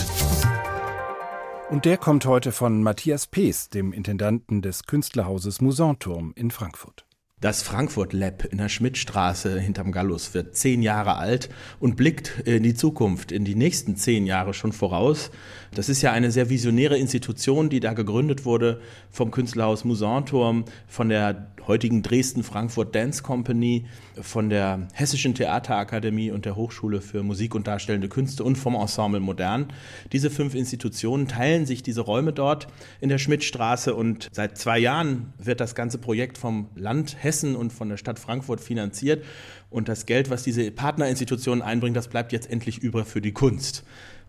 Und 1.68 1.84
der 1.84 1.98
kommt 1.98 2.24
heute 2.24 2.52
von 2.52 2.82
Matthias 2.82 3.26
Pees, 3.26 3.68
dem 3.68 3.92
Intendanten 3.92 4.62
des 4.62 4.84
Künstlerhauses 4.84 5.60
Musanturm 5.60 6.32
in 6.36 6.50
Frankfurt. 6.50 7.05
Das 7.42 7.60
Frankfurt 7.60 8.14
Lab 8.14 8.46
in 8.46 8.56
der 8.56 8.70
Schmidtstraße 8.70 9.60
hinterm 9.60 9.92
Gallus 9.92 10.32
wird 10.32 10.56
zehn 10.56 10.80
Jahre 10.80 11.16
alt 11.16 11.50
und 11.80 11.94
blickt 11.94 12.40
in 12.46 12.62
die 12.62 12.72
Zukunft, 12.72 13.30
in 13.30 13.44
die 13.44 13.54
nächsten 13.54 13.94
zehn 13.94 14.24
Jahre 14.24 14.54
schon 14.54 14.72
voraus. 14.72 15.30
Das 15.74 15.90
ist 15.90 16.00
ja 16.00 16.12
eine 16.12 16.30
sehr 16.30 16.48
visionäre 16.48 16.96
Institution, 16.96 17.68
die 17.68 17.80
da 17.80 17.92
gegründet 17.92 18.46
wurde 18.46 18.80
vom 19.10 19.32
Künstlerhaus 19.32 19.84
Musanturm, 19.84 20.64
von 20.86 21.10
der 21.10 21.52
heutigen 21.66 22.02
Dresden-Frankfurt 22.02 22.94
Dance 22.94 23.22
Company, 23.22 23.86
von 24.20 24.48
der 24.48 24.88
Hessischen 24.94 25.34
Theaterakademie 25.34 26.30
und 26.30 26.44
der 26.44 26.56
Hochschule 26.56 27.00
für 27.00 27.22
Musik 27.22 27.54
und 27.54 27.66
Darstellende 27.66 28.08
Künste 28.08 28.44
und 28.44 28.56
vom 28.56 28.74
Ensemble 28.74 29.20
Modern. 29.20 29.66
Diese 30.12 30.30
fünf 30.30 30.54
Institutionen 30.54 31.28
teilen 31.28 31.66
sich 31.66 31.82
diese 31.82 32.00
Räume 32.00 32.32
dort 32.32 32.68
in 33.00 33.08
der 33.08 33.18
Schmidtstraße 33.18 33.94
und 33.94 34.28
seit 34.32 34.56
zwei 34.56 34.78
Jahren 34.78 35.34
wird 35.38 35.60
das 35.60 35.74
ganze 35.74 35.98
Projekt 35.98 36.38
vom 36.38 36.68
Land 36.76 37.16
Hessen 37.26 37.56
und 37.56 37.72
von 37.72 37.88
der 37.88 37.96
Stadt 37.98 38.18
Frankfurt 38.18 38.60
finanziert. 38.60 39.24
Und 39.68 39.88
das 39.88 40.06
Geld, 40.06 40.30
was 40.30 40.44
diese 40.44 40.70
Partnerinstitutionen 40.70 41.60
einbringen, 41.60 41.94
das 41.94 42.08
bleibt 42.08 42.32
jetzt 42.32 42.50
endlich 42.50 42.78
über 42.78 43.04
für 43.04 43.20
die 43.20 43.32
Kunst. 43.32 43.84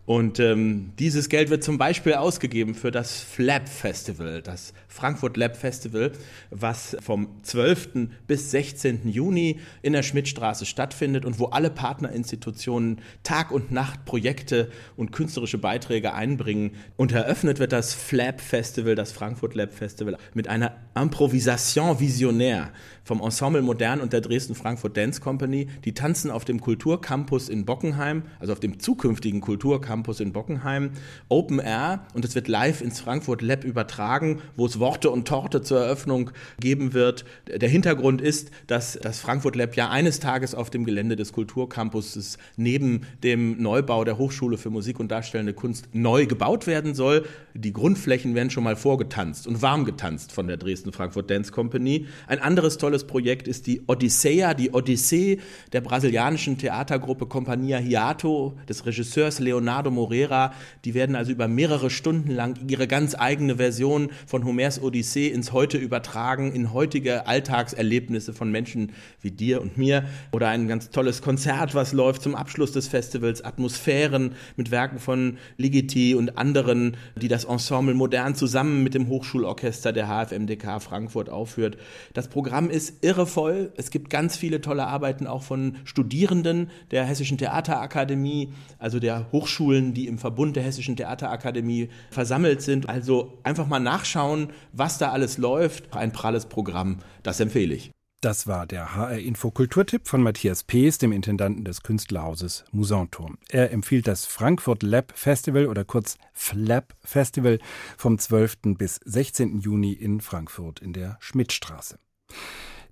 Und 0.08 0.40
ähm, 0.40 0.94
dieses 0.98 1.28
Geld 1.28 1.50
wird 1.50 1.62
zum 1.62 1.76
Beispiel 1.76 2.14
ausgegeben 2.14 2.74
für 2.74 2.90
das 2.90 3.20
Flap 3.20 3.68
Festival, 3.68 4.40
das 4.40 4.72
Frankfurt 4.88 5.36
Lab 5.36 5.54
Festival, 5.54 6.12
was 6.48 6.96
vom 7.02 7.42
12. 7.42 8.08
bis 8.26 8.50
16. 8.50 9.06
Juni 9.06 9.60
in 9.82 9.92
der 9.92 10.02
Schmidtstraße 10.02 10.64
stattfindet 10.64 11.26
und 11.26 11.38
wo 11.38 11.44
alle 11.48 11.68
Partnerinstitutionen 11.68 13.02
Tag 13.22 13.50
und 13.50 13.70
Nacht 13.70 14.06
Projekte 14.06 14.70
und 14.96 15.12
künstlerische 15.12 15.58
Beiträge 15.58 16.14
einbringen. 16.14 16.70
Und 16.96 17.12
eröffnet 17.12 17.58
wird 17.58 17.72
das 17.72 17.92
Flap 17.92 18.40
Festival, 18.40 18.94
das 18.94 19.12
Frankfurt 19.12 19.54
Lab 19.54 19.74
Festival, 19.74 20.16
mit 20.32 20.48
einer 20.48 20.72
Improvisation 20.94 22.00
visionär 22.00 22.72
vom 23.08 23.22
Ensemble 23.22 23.62
Modern 23.62 24.00
und 24.00 24.12
der 24.12 24.20
Dresden 24.20 24.54
Frankfurt 24.54 24.94
Dance 24.94 25.22
Company. 25.22 25.66
Die 25.86 25.94
tanzen 25.94 26.30
auf 26.30 26.44
dem 26.44 26.60
Kulturcampus 26.60 27.48
in 27.48 27.64
Bockenheim, 27.64 28.22
also 28.38 28.52
auf 28.52 28.60
dem 28.60 28.78
zukünftigen 28.78 29.40
Kulturcampus 29.40 30.20
in 30.20 30.34
Bockenheim, 30.34 30.90
Open 31.30 31.58
Air 31.58 32.02
und 32.12 32.26
es 32.26 32.34
wird 32.34 32.48
live 32.48 32.82
ins 32.82 33.00
Frankfurt 33.00 33.40
Lab 33.40 33.64
übertragen, 33.64 34.42
wo 34.56 34.66
es 34.66 34.78
Worte 34.78 35.08
und 35.08 35.26
Torte 35.26 35.62
zur 35.62 35.80
Eröffnung 35.80 36.32
geben 36.60 36.92
wird. 36.92 37.24
Der 37.48 37.70
Hintergrund 37.70 38.20
ist, 38.20 38.50
dass 38.66 38.98
das 39.00 39.20
Frankfurt 39.20 39.56
Lab 39.56 39.74
ja 39.74 39.88
eines 39.88 40.20
Tages 40.20 40.54
auf 40.54 40.68
dem 40.68 40.84
Gelände 40.84 41.16
des 41.16 41.32
Kulturcampuses 41.32 42.36
neben 42.58 43.06
dem 43.22 43.62
Neubau 43.62 44.04
der 44.04 44.18
Hochschule 44.18 44.58
für 44.58 44.68
Musik 44.68 45.00
und 45.00 45.10
Darstellende 45.10 45.54
Kunst 45.54 45.88
neu 45.94 46.26
gebaut 46.26 46.66
werden 46.66 46.94
soll. 46.94 47.24
Die 47.54 47.72
Grundflächen 47.72 48.34
werden 48.34 48.50
schon 48.50 48.64
mal 48.64 48.76
vorgetanzt 48.76 49.46
und 49.46 49.62
warm 49.62 49.86
getanzt 49.86 50.32
von 50.32 50.46
der 50.46 50.58
Dresden 50.58 50.92
Frankfurt 50.92 51.30
Dance 51.30 51.52
Company. 51.52 52.06
Ein 52.26 52.40
anderes 52.40 52.76
tolles 52.76 52.97
tolles 52.98 53.06
Projekt 53.06 53.46
ist 53.46 53.68
die 53.68 53.82
Odisseia, 53.86 54.54
die 54.54 54.72
Odyssee 54.72 55.38
der 55.72 55.82
brasilianischen 55.82 56.58
Theatergruppe 56.58 57.26
Compania 57.26 57.78
Hiato 57.78 58.56
des 58.68 58.86
Regisseurs 58.86 59.38
Leonardo 59.38 59.90
Moreira. 59.90 60.52
Die 60.84 60.94
werden 60.94 61.14
also 61.14 61.30
über 61.30 61.46
mehrere 61.46 61.90
Stunden 61.90 62.32
lang 62.32 62.58
ihre 62.66 62.88
ganz 62.88 63.14
eigene 63.14 63.56
Version 63.56 64.10
von 64.26 64.44
Homers 64.44 64.82
Odyssee 64.82 65.28
ins 65.28 65.52
Heute 65.52 65.78
übertragen, 65.78 66.52
in 66.52 66.72
heutige 66.72 67.26
Alltagserlebnisse 67.26 68.32
von 68.32 68.50
Menschen 68.50 68.90
wie 69.20 69.30
dir 69.30 69.60
und 69.60 69.78
mir. 69.78 70.04
Oder 70.32 70.48
ein 70.48 70.66
ganz 70.66 70.90
tolles 70.90 71.22
Konzert, 71.22 71.76
was 71.76 71.92
läuft 71.92 72.22
zum 72.22 72.34
Abschluss 72.34 72.72
des 72.72 72.88
Festivals, 72.88 73.44
Atmosphären 73.44 74.32
mit 74.56 74.72
Werken 74.72 74.98
von 74.98 75.38
Ligeti 75.56 76.16
und 76.16 76.36
anderen, 76.36 76.96
die 77.14 77.28
das 77.28 77.44
Ensemble 77.44 77.94
modern 77.94 78.34
zusammen 78.34 78.82
mit 78.82 78.94
dem 78.94 79.06
Hochschulorchester 79.06 79.92
der 79.92 80.08
HFMDK 80.08 80.82
Frankfurt 80.82 81.30
aufführt. 81.30 81.76
Das 82.12 82.26
Programm 82.26 82.70
ist 82.70 82.87
ist 82.88 83.04
irre. 83.04 83.72
Es 83.76 83.90
gibt 83.90 84.10
ganz 84.10 84.36
viele 84.36 84.60
tolle 84.60 84.86
Arbeiten 84.86 85.26
auch 85.26 85.42
von 85.42 85.76
Studierenden 85.84 86.70
der 86.90 87.04
Hessischen 87.04 87.38
Theaterakademie, 87.38 88.52
also 88.78 88.98
der 88.98 89.30
Hochschulen, 89.32 89.94
die 89.94 90.06
im 90.06 90.18
Verbund 90.18 90.56
der 90.56 90.62
Hessischen 90.62 90.96
Theaterakademie 90.96 91.88
versammelt 92.10 92.62
sind. 92.62 92.88
Also 92.88 93.38
einfach 93.42 93.66
mal 93.66 93.80
nachschauen, 93.80 94.48
was 94.72 94.98
da 94.98 95.12
alles 95.12 95.38
läuft. 95.38 95.94
Ein 95.94 96.12
pralles 96.12 96.46
Programm, 96.46 96.98
das 97.22 97.40
empfehle 97.40 97.74
ich. 97.74 97.90
Das 98.20 98.48
war 98.48 98.66
der 98.66 98.96
HR 98.96 99.18
Info 99.18 99.52
Kulturtipp 99.52 100.08
von 100.08 100.24
Matthias 100.24 100.64
Pees, 100.64 100.98
dem 100.98 101.12
Intendanten 101.12 101.64
des 101.64 101.84
Künstlerhauses 101.84 102.64
Musanturm. 102.72 103.38
Er 103.48 103.70
empfiehlt 103.70 104.08
das 104.08 104.26
Frankfurt 104.26 104.82
Lab 104.82 105.12
Festival 105.14 105.66
oder 105.66 105.84
kurz 105.84 106.18
FLAP 106.32 106.94
Festival 107.04 107.60
vom 107.96 108.18
12. 108.18 108.74
bis 108.76 108.98
16. 109.04 109.60
Juni 109.60 109.92
in 109.92 110.20
Frankfurt 110.20 110.80
in 110.80 110.92
der 110.92 111.16
Schmidtstraße. 111.20 112.00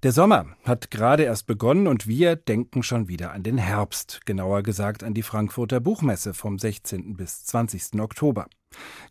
Der 0.07 0.13
Sommer 0.13 0.47
hat 0.63 0.93
gerade 0.93 1.25
erst 1.25 1.49
begonnen 1.49 1.89
und 1.89 2.07
wir 2.07 2.37
denken 2.37 2.85
schon 2.85 3.09
wieder 3.09 3.33
an 3.33 3.43
den 3.43 3.59
Herbst, 3.59 4.21
genauer 4.25 4.63
gesagt 4.63 5.03
an 5.03 5.15
die 5.15 5.25
Frankfurter 5.25 5.81
Buchmesse 5.81 6.33
vom 6.33 6.61
16. 6.61 7.17
bis 7.17 7.45
20. 7.47 8.01
Oktober. 8.01 8.47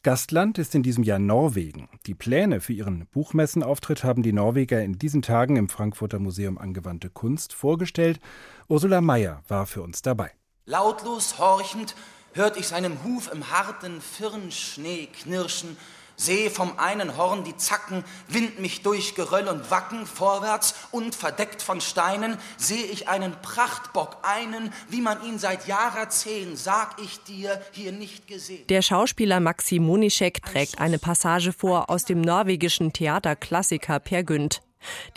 Gastland 0.04 0.58
ist 0.58 0.74
in 0.74 0.84
diesem 0.84 1.04
Jahr 1.04 1.20
Norwegen. 1.20 1.90
Die 2.06 2.16
Pläne 2.16 2.62
für 2.62 2.72
ihren 2.72 3.08
Buchmessenauftritt 3.08 4.06
haben 4.06 4.24
die 4.24 4.32
Norweger 4.32 4.82
in 4.82 4.98
diesen 4.98 5.22
Tagen 5.22 5.58
im 5.58 5.68
Frankfurter 5.68 6.20
Museum 6.20 6.58
Angewandte 6.58 7.10
Kunst 7.10 7.52
vorgestellt. 7.52 8.22
Ursula 8.70 9.02
Mayer 9.02 9.44
war 9.50 9.66
für 9.66 9.82
uns 9.82 10.02
dabei. 10.02 10.32
Lautlos 10.66 11.38
horchend 11.40 11.94
hört 12.32 12.56
ich 12.56 12.70
seinen 12.70 13.04
Huf 13.04 13.30
im 13.34 13.52
harten 13.52 14.00
Firnschnee 14.00 15.08
knirschen 15.08 15.76
Seh 16.18 16.50
vom 16.50 16.80
einen 16.80 17.18
Horn 17.18 17.44
die 17.44 17.58
Zacken, 17.58 18.04
wind 18.28 18.60
mich 18.60 18.84
durch 18.84 19.16
Geröll 19.16 19.48
und 19.48 19.70
Wacken 19.70 20.06
vorwärts 20.06 20.76
und 20.92 21.14
verdeckt 21.14 21.62
von 21.62 21.82
Steinen, 21.82 22.38
seh 22.58 22.82
ich 22.82 23.10
einen 23.10 23.34
Prachtbock, 23.42 24.18
einen, 24.24 24.72
wie 24.90 25.02
man 25.02 25.24
ihn 25.24 25.40
seit 25.40 25.68
Jahrzehnten, 25.68 26.56
sag 26.56 27.02
ich 27.02 27.22
dir, 27.24 27.62
hier 27.72 27.92
nicht 27.92 28.28
gesehen. 28.28 28.66
Der 28.68 28.82
Schauspieler 28.82 29.40
Maxi 29.40 29.80
Monischek 29.80 30.42
trägt 30.42 30.80
eine 30.80 31.00
Passage 31.00 31.52
vor 31.52 31.90
aus 31.90 32.06
dem 32.06 32.22
norwegischen 32.22 32.94
Theaterklassiker 32.94 34.00
Per 34.00 34.24
Gynt. 34.24 34.62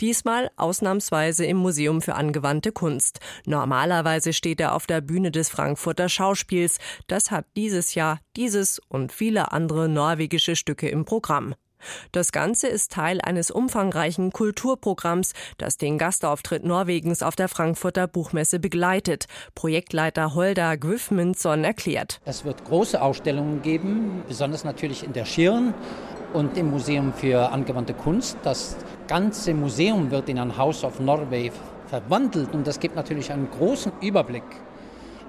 Diesmal 0.01 0.49
ausnahmsweise 0.55 1.45
im 1.45 1.57
Museum 1.57 2.01
für 2.01 2.15
angewandte 2.15 2.71
Kunst. 2.71 3.19
Normalerweise 3.45 4.33
steht 4.33 4.61
er 4.61 4.75
auf 4.75 4.87
der 4.87 5.01
Bühne 5.01 5.31
des 5.31 5.49
Frankfurter 5.49 6.09
Schauspiels. 6.09 6.77
Das 7.07 7.31
hat 7.31 7.45
dieses 7.55 7.95
Jahr 7.95 8.19
dieses 8.35 8.79
und 8.89 9.11
viele 9.11 9.51
andere 9.51 9.89
norwegische 9.89 10.55
Stücke 10.55 10.89
im 10.89 11.05
Programm. 11.05 11.55
Das 12.11 12.31
Ganze 12.31 12.67
ist 12.67 12.91
Teil 12.91 13.19
eines 13.21 13.51
umfangreichen 13.51 14.31
Kulturprogramms, 14.31 15.33
das 15.57 15.77
den 15.77 15.97
Gastauftritt 15.97 16.63
Norwegens 16.63 17.23
auf 17.23 17.35
der 17.35 17.47
Frankfurter 17.47 18.07
Buchmesse 18.07 18.59
begleitet. 18.59 19.25
Projektleiter 19.55 20.35
Holda 20.35 20.75
Gwyfmundsson 20.75 21.63
erklärt. 21.63 22.19
Es 22.25 22.45
wird 22.45 22.65
große 22.65 23.01
Ausstellungen 23.01 23.61
geben, 23.61 24.23
besonders 24.27 24.63
natürlich 24.63 25.03
in 25.03 25.13
der 25.13 25.25
Schirn 25.25 25.73
und 26.33 26.57
im 26.57 26.69
Museum 26.69 27.13
für 27.13 27.51
angewandte 27.51 27.93
Kunst. 27.93 28.37
Das 28.43 28.75
ganze 29.09 29.55
Museum 29.55 30.11
wird 30.11 30.29
in 30.29 30.37
ein 30.37 30.55
House 30.55 30.83
of 30.83 30.99
Norway 30.99 31.51
verwandelt 31.87 32.53
und 32.53 32.67
das 32.67 32.79
gibt 32.79 32.95
natürlich 32.95 33.31
einen 33.31 33.49
großen 33.49 33.91
Überblick 34.01 34.43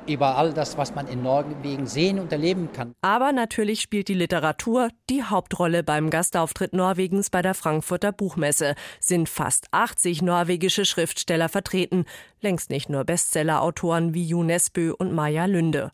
über 0.07 0.37
all 0.37 0.53
das, 0.53 0.77
was 0.77 0.95
man 0.95 1.07
in 1.09 1.23
Norwegen 1.23 1.87
sehen 1.87 2.19
und 2.19 2.31
erleben 2.31 2.71
kann. 2.73 2.95
Aber 3.01 3.33
natürlich 3.33 3.81
spielt 3.81 4.09
die 4.09 4.14
Literatur 4.14 4.88
die 5.09 5.23
Hauptrolle 5.23 5.83
beim 5.83 6.11
Gastauftritt 6.11 6.75
Norwegens 6.75 7.31
bei 7.31 7.43
der 7.43 7.55
Frankfurter 7.55 8.12
Buchmesse. 8.12 8.75
Sind 8.99 9.29
fast 9.29 9.66
80 9.71 10.21
norwegische 10.23 10.85
Schriftsteller 10.85 11.49
vertreten, 11.49 12.05
längst 12.40 12.71
nicht 12.71 12.90
nur 12.90 13.05
Bestsellerautoren 13.05 14.12
wie 14.12 14.25
Junesbö 14.25 14.93
und 14.93 15.12
Maja 15.12 15.47
Lünde. 15.47 15.90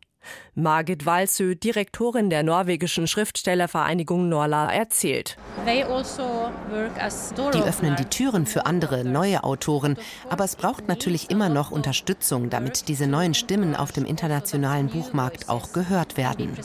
Margit 0.59 1.05
Walsö, 1.05 1.55
Direktorin 1.55 2.31
der 2.31 2.43
norwegischen 2.43 3.07
Schriftstellervereinigung 3.07 4.31
Norla, 4.31 4.73
erzählt. 4.73 5.37
Also 5.67 7.51
die 7.53 7.63
öffnen 7.63 7.97
die 7.97 8.07
Türen 8.07 8.47
für 8.47 8.65
andere, 8.65 9.05
neue 9.05 9.45
Autoren, 9.45 9.99
aber 10.31 10.45
es 10.45 10.57
braucht 10.57 10.89
natürlich 10.89 11.31
immer 11.31 11.51
noch 11.51 11.73
Unterstützung, 11.73 12.49
damit 12.49 12.89
diese 12.89 13.07
neuen 13.07 13.35
Stimmen 13.35 13.77
auf 13.77 13.93
dem 13.93 14.07
internationalen 14.07 14.89
Buchmarkt 14.89 15.51
auch 15.51 15.75
gehört 15.75 16.17
werden. 16.17 16.57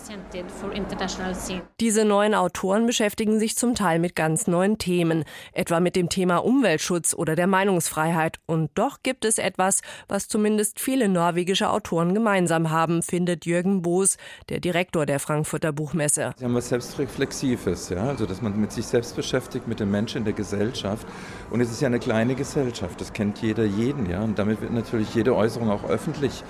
Diese 1.81 2.05
neuen 2.05 2.33
Autoren 2.33 2.85
beschäftigen 2.85 3.39
sich 3.39 3.57
zum 3.57 3.75
Teil 3.75 3.99
mit 3.99 4.15
ganz 4.15 4.47
neuen 4.47 4.77
Themen, 4.77 5.25
etwa 5.51 5.81
mit 5.81 5.97
dem 5.97 6.07
Thema 6.07 6.37
Umweltschutz 6.37 7.13
oder 7.13 7.35
der 7.35 7.47
Meinungsfreiheit. 7.47 8.39
Und 8.45 8.71
doch 8.75 9.03
gibt 9.03 9.25
es 9.25 9.37
etwas, 9.37 9.81
was 10.07 10.29
zumindest 10.29 10.79
viele 10.79 11.09
norwegische 11.09 11.69
Autoren 11.69 12.13
gemeinsam 12.13 12.69
haben, 12.69 13.03
findet 13.03 13.45
Jürgen 13.45 13.80
Boos, 13.81 14.17
der 14.49 14.59
Direktor 14.59 15.05
der 15.05 15.19
Frankfurter 15.19 15.71
Buchmesse. 15.71 16.33
Sie 16.37 16.45
haben 16.45 16.55
was 16.55 16.69
Selbstreflexives, 16.69 17.89
ja, 17.89 18.03
also 18.07 18.25
dass 18.25 18.41
man 18.41 18.59
mit 18.59 18.71
sich 18.71 18.85
selbst 18.85 19.15
beschäftigt, 19.15 19.67
mit 19.67 19.79
den 19.79 19.91
Menschen 19.91 20.19
in 20.19 20.23
der 20.25 20.33
Gesellschaft. 20.33 21.07
Und 21.49 21.61
es 21.61 21.71
ist 21.71 21.81
ja 21.81 21.87
eine 21.87 21.99
kleine 21.99 22.35
Gesellschaft, 22.35 23.01
das 23.01 23.13
kennt 23.13 23.41
jeder 23.41 23.65
jeden, 23.65 24.09
ja, 24.09 24.21
und 24.21 24.37
damit 24.39 24.61
wird 24.61 24.73
natürlich 24.73 25.13
jede 25.15 25.35
Äußerung 25.35 25.69
auch 25.69 25.83
öffentlich. 25.83 26.43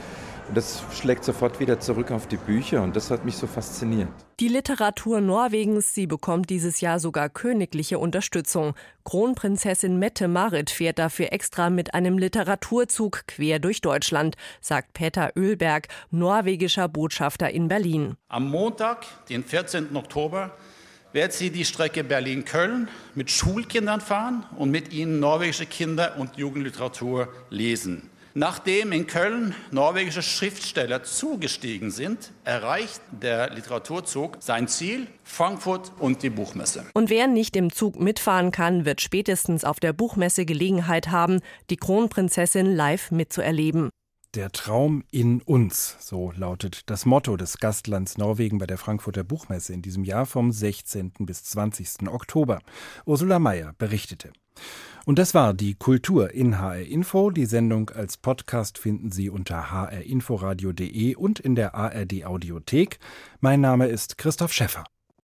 Und 0.51 0.57
das 0.57 0.83
schlägt 0.93 1.23
sofort 1.23 1.61
wieder 1.61 1.79
zurück 1.79 2.11
auf 2.11 2.27
die 2.27 2.35
Bücher 2.35 2.83
und 2.83 2.97
das 2.97 3.09
hat 3.09 3.23
mich 3.23 3.37
so 3.37 3.47
fasziniert. 3.47 4.09
Die 4.41 4.49
Literatur 4.49 5.21
Norwegens, 5.21 5.93
sie 5.93 6.07
bekommt 6.07 6.49
dieses 6.49 6.81
Jahr 6.81 6.99
sogar 6.99 7.29
königliche 7.29 7.97
Unterstützung. 7.99 8.73
Kronprinzessin 9.05 9.97
Mette 9.97 10.27
Marit 10.27 10.69
fährt 10.69 10.99
dafür 10.99 11.31
extra 11.31 11.69
mit 11.69 11.93
einem 11.93 12.17
Literaturzug 12.17 13.27
quer 13.27 13.59
durch 13.59 13.79
Deutschland, 13.79 14.35
sagt 14.59 14.91
Peter 14.91 15.31
Oehlberg, 15.37 15.87
norwegischer 16.09 16.89
Botschafter 16.89 17.49
in 17.49 17.69
Berlin. 17.69 18.17
Am 18.27 18.49
Montag, 18.49 19.05
den 19.29 19.45
14. 19.45 19.95
Oktober, 19.95 20.51
wird 21.13 21.31
sie 21.31 21.49
die 21.51 21.63
Strecke 21.63 22.03
Berlin-Köln 22.03 22.89
mit 23.15 23.31
Schulkindern 23.31 24.01
fahren 24.01 24.45
und 24.57 24.69
mit 24.69 24.91
ihnen 24.91 25.21
norwegische 25.21 25.65
Kinder- 25.65 26.17
und 26.17 26.35
Jugendliteratur 26.35 27.29
lesen. 27.49 28.10
Nachdem 28.33 28.93
in 28.93 29.07
Köln 29.07 29.53
norwegische 29.71 30.21
Schriftsteller 30.21 31.03
zugestiegen 31.03 31.91
sind, 31.91 32.31
erreicht 32.45 33.01
der 33.11 33.49
Literaturzug 33.49 34.37
sein 34.39 34.69
Ziel, 34.69 35.07
Frankfurt 35.23 35.91
und 35.99 36.23
die 36.23 36.29
Buchmesse. 36.29 36.85
Und 36.93 37.09
wer 37.09 37.27
nicht 37.27 37.57
im 37.57 37.73
Zug 37.73 37.99
mitfahren 37.99 38.51
kann, 38.51 38.85
wird 38.85 39.01
spätestens 39.01 39.65
auf 39.65 39.81
der 39.81 39.91
Buchmesse 39.91 40.45
Gelegenheit 40.45 41.09
haben, 41.09 41.41
die 41.69 41.75
Kronprinzessin 41.75 42.73
live 42.73 43.11
mitzuerleben. 43.11 43.89
Der 44.33 44.49
Traum 44.49 45.03
in 45.11 45.41
uns, 45.41 45.97
so 45.99 46.31
lautet 46.31 46.89
das 46.89 47.05
Motto 47.05 47.35
des 47.35 47.57
Gastlands 47.57 48.17
Norwegen 48.17 48.59
bei 48.59 48.65
der 48.65 48.77
Frankfurter 48.77 49.25
Buchmesse 49.25 49.73
in 49.73 49.81
diesem 49.81 50.05
Jahr 50.05 50.25
vom 50.25 50.53
16. 50.53 51.11
bis 51.19 51.43
20. 51.43 52.07
Oktober. 52.07 52.61
Ursula 53.05 53.39
Mayer 53.39 53.73
berichtete. 53.77 54.31
Und 55.05 55.17
das 55.17 55.33
war 55.33 55.53
die 55.53 55.73
Kultur 55.75 56.31
in 56.33 56.59
HR 56.59 56.85
Info. 56.85 57.31
Die 57.31 57.45
Sendung 57.45 57.89
als 57.89 58.17
Podcast 58.17 58.77
finden 58.77 59.11
Sie 59.11 59.29
unter 59.29 59.71
hrinforadio.de 59.71 61.15
und 61.15 61.39
in 61.39 61.55
der 61.55 61.73
ARD 61.73 62.25
Audiothek. 62.25 62.99
Mein 63.39 63.61
Name 63.61 63.87
ist 63.87 64.17
Christoph 64.17 64.53
Schäffer. 64.53 64.83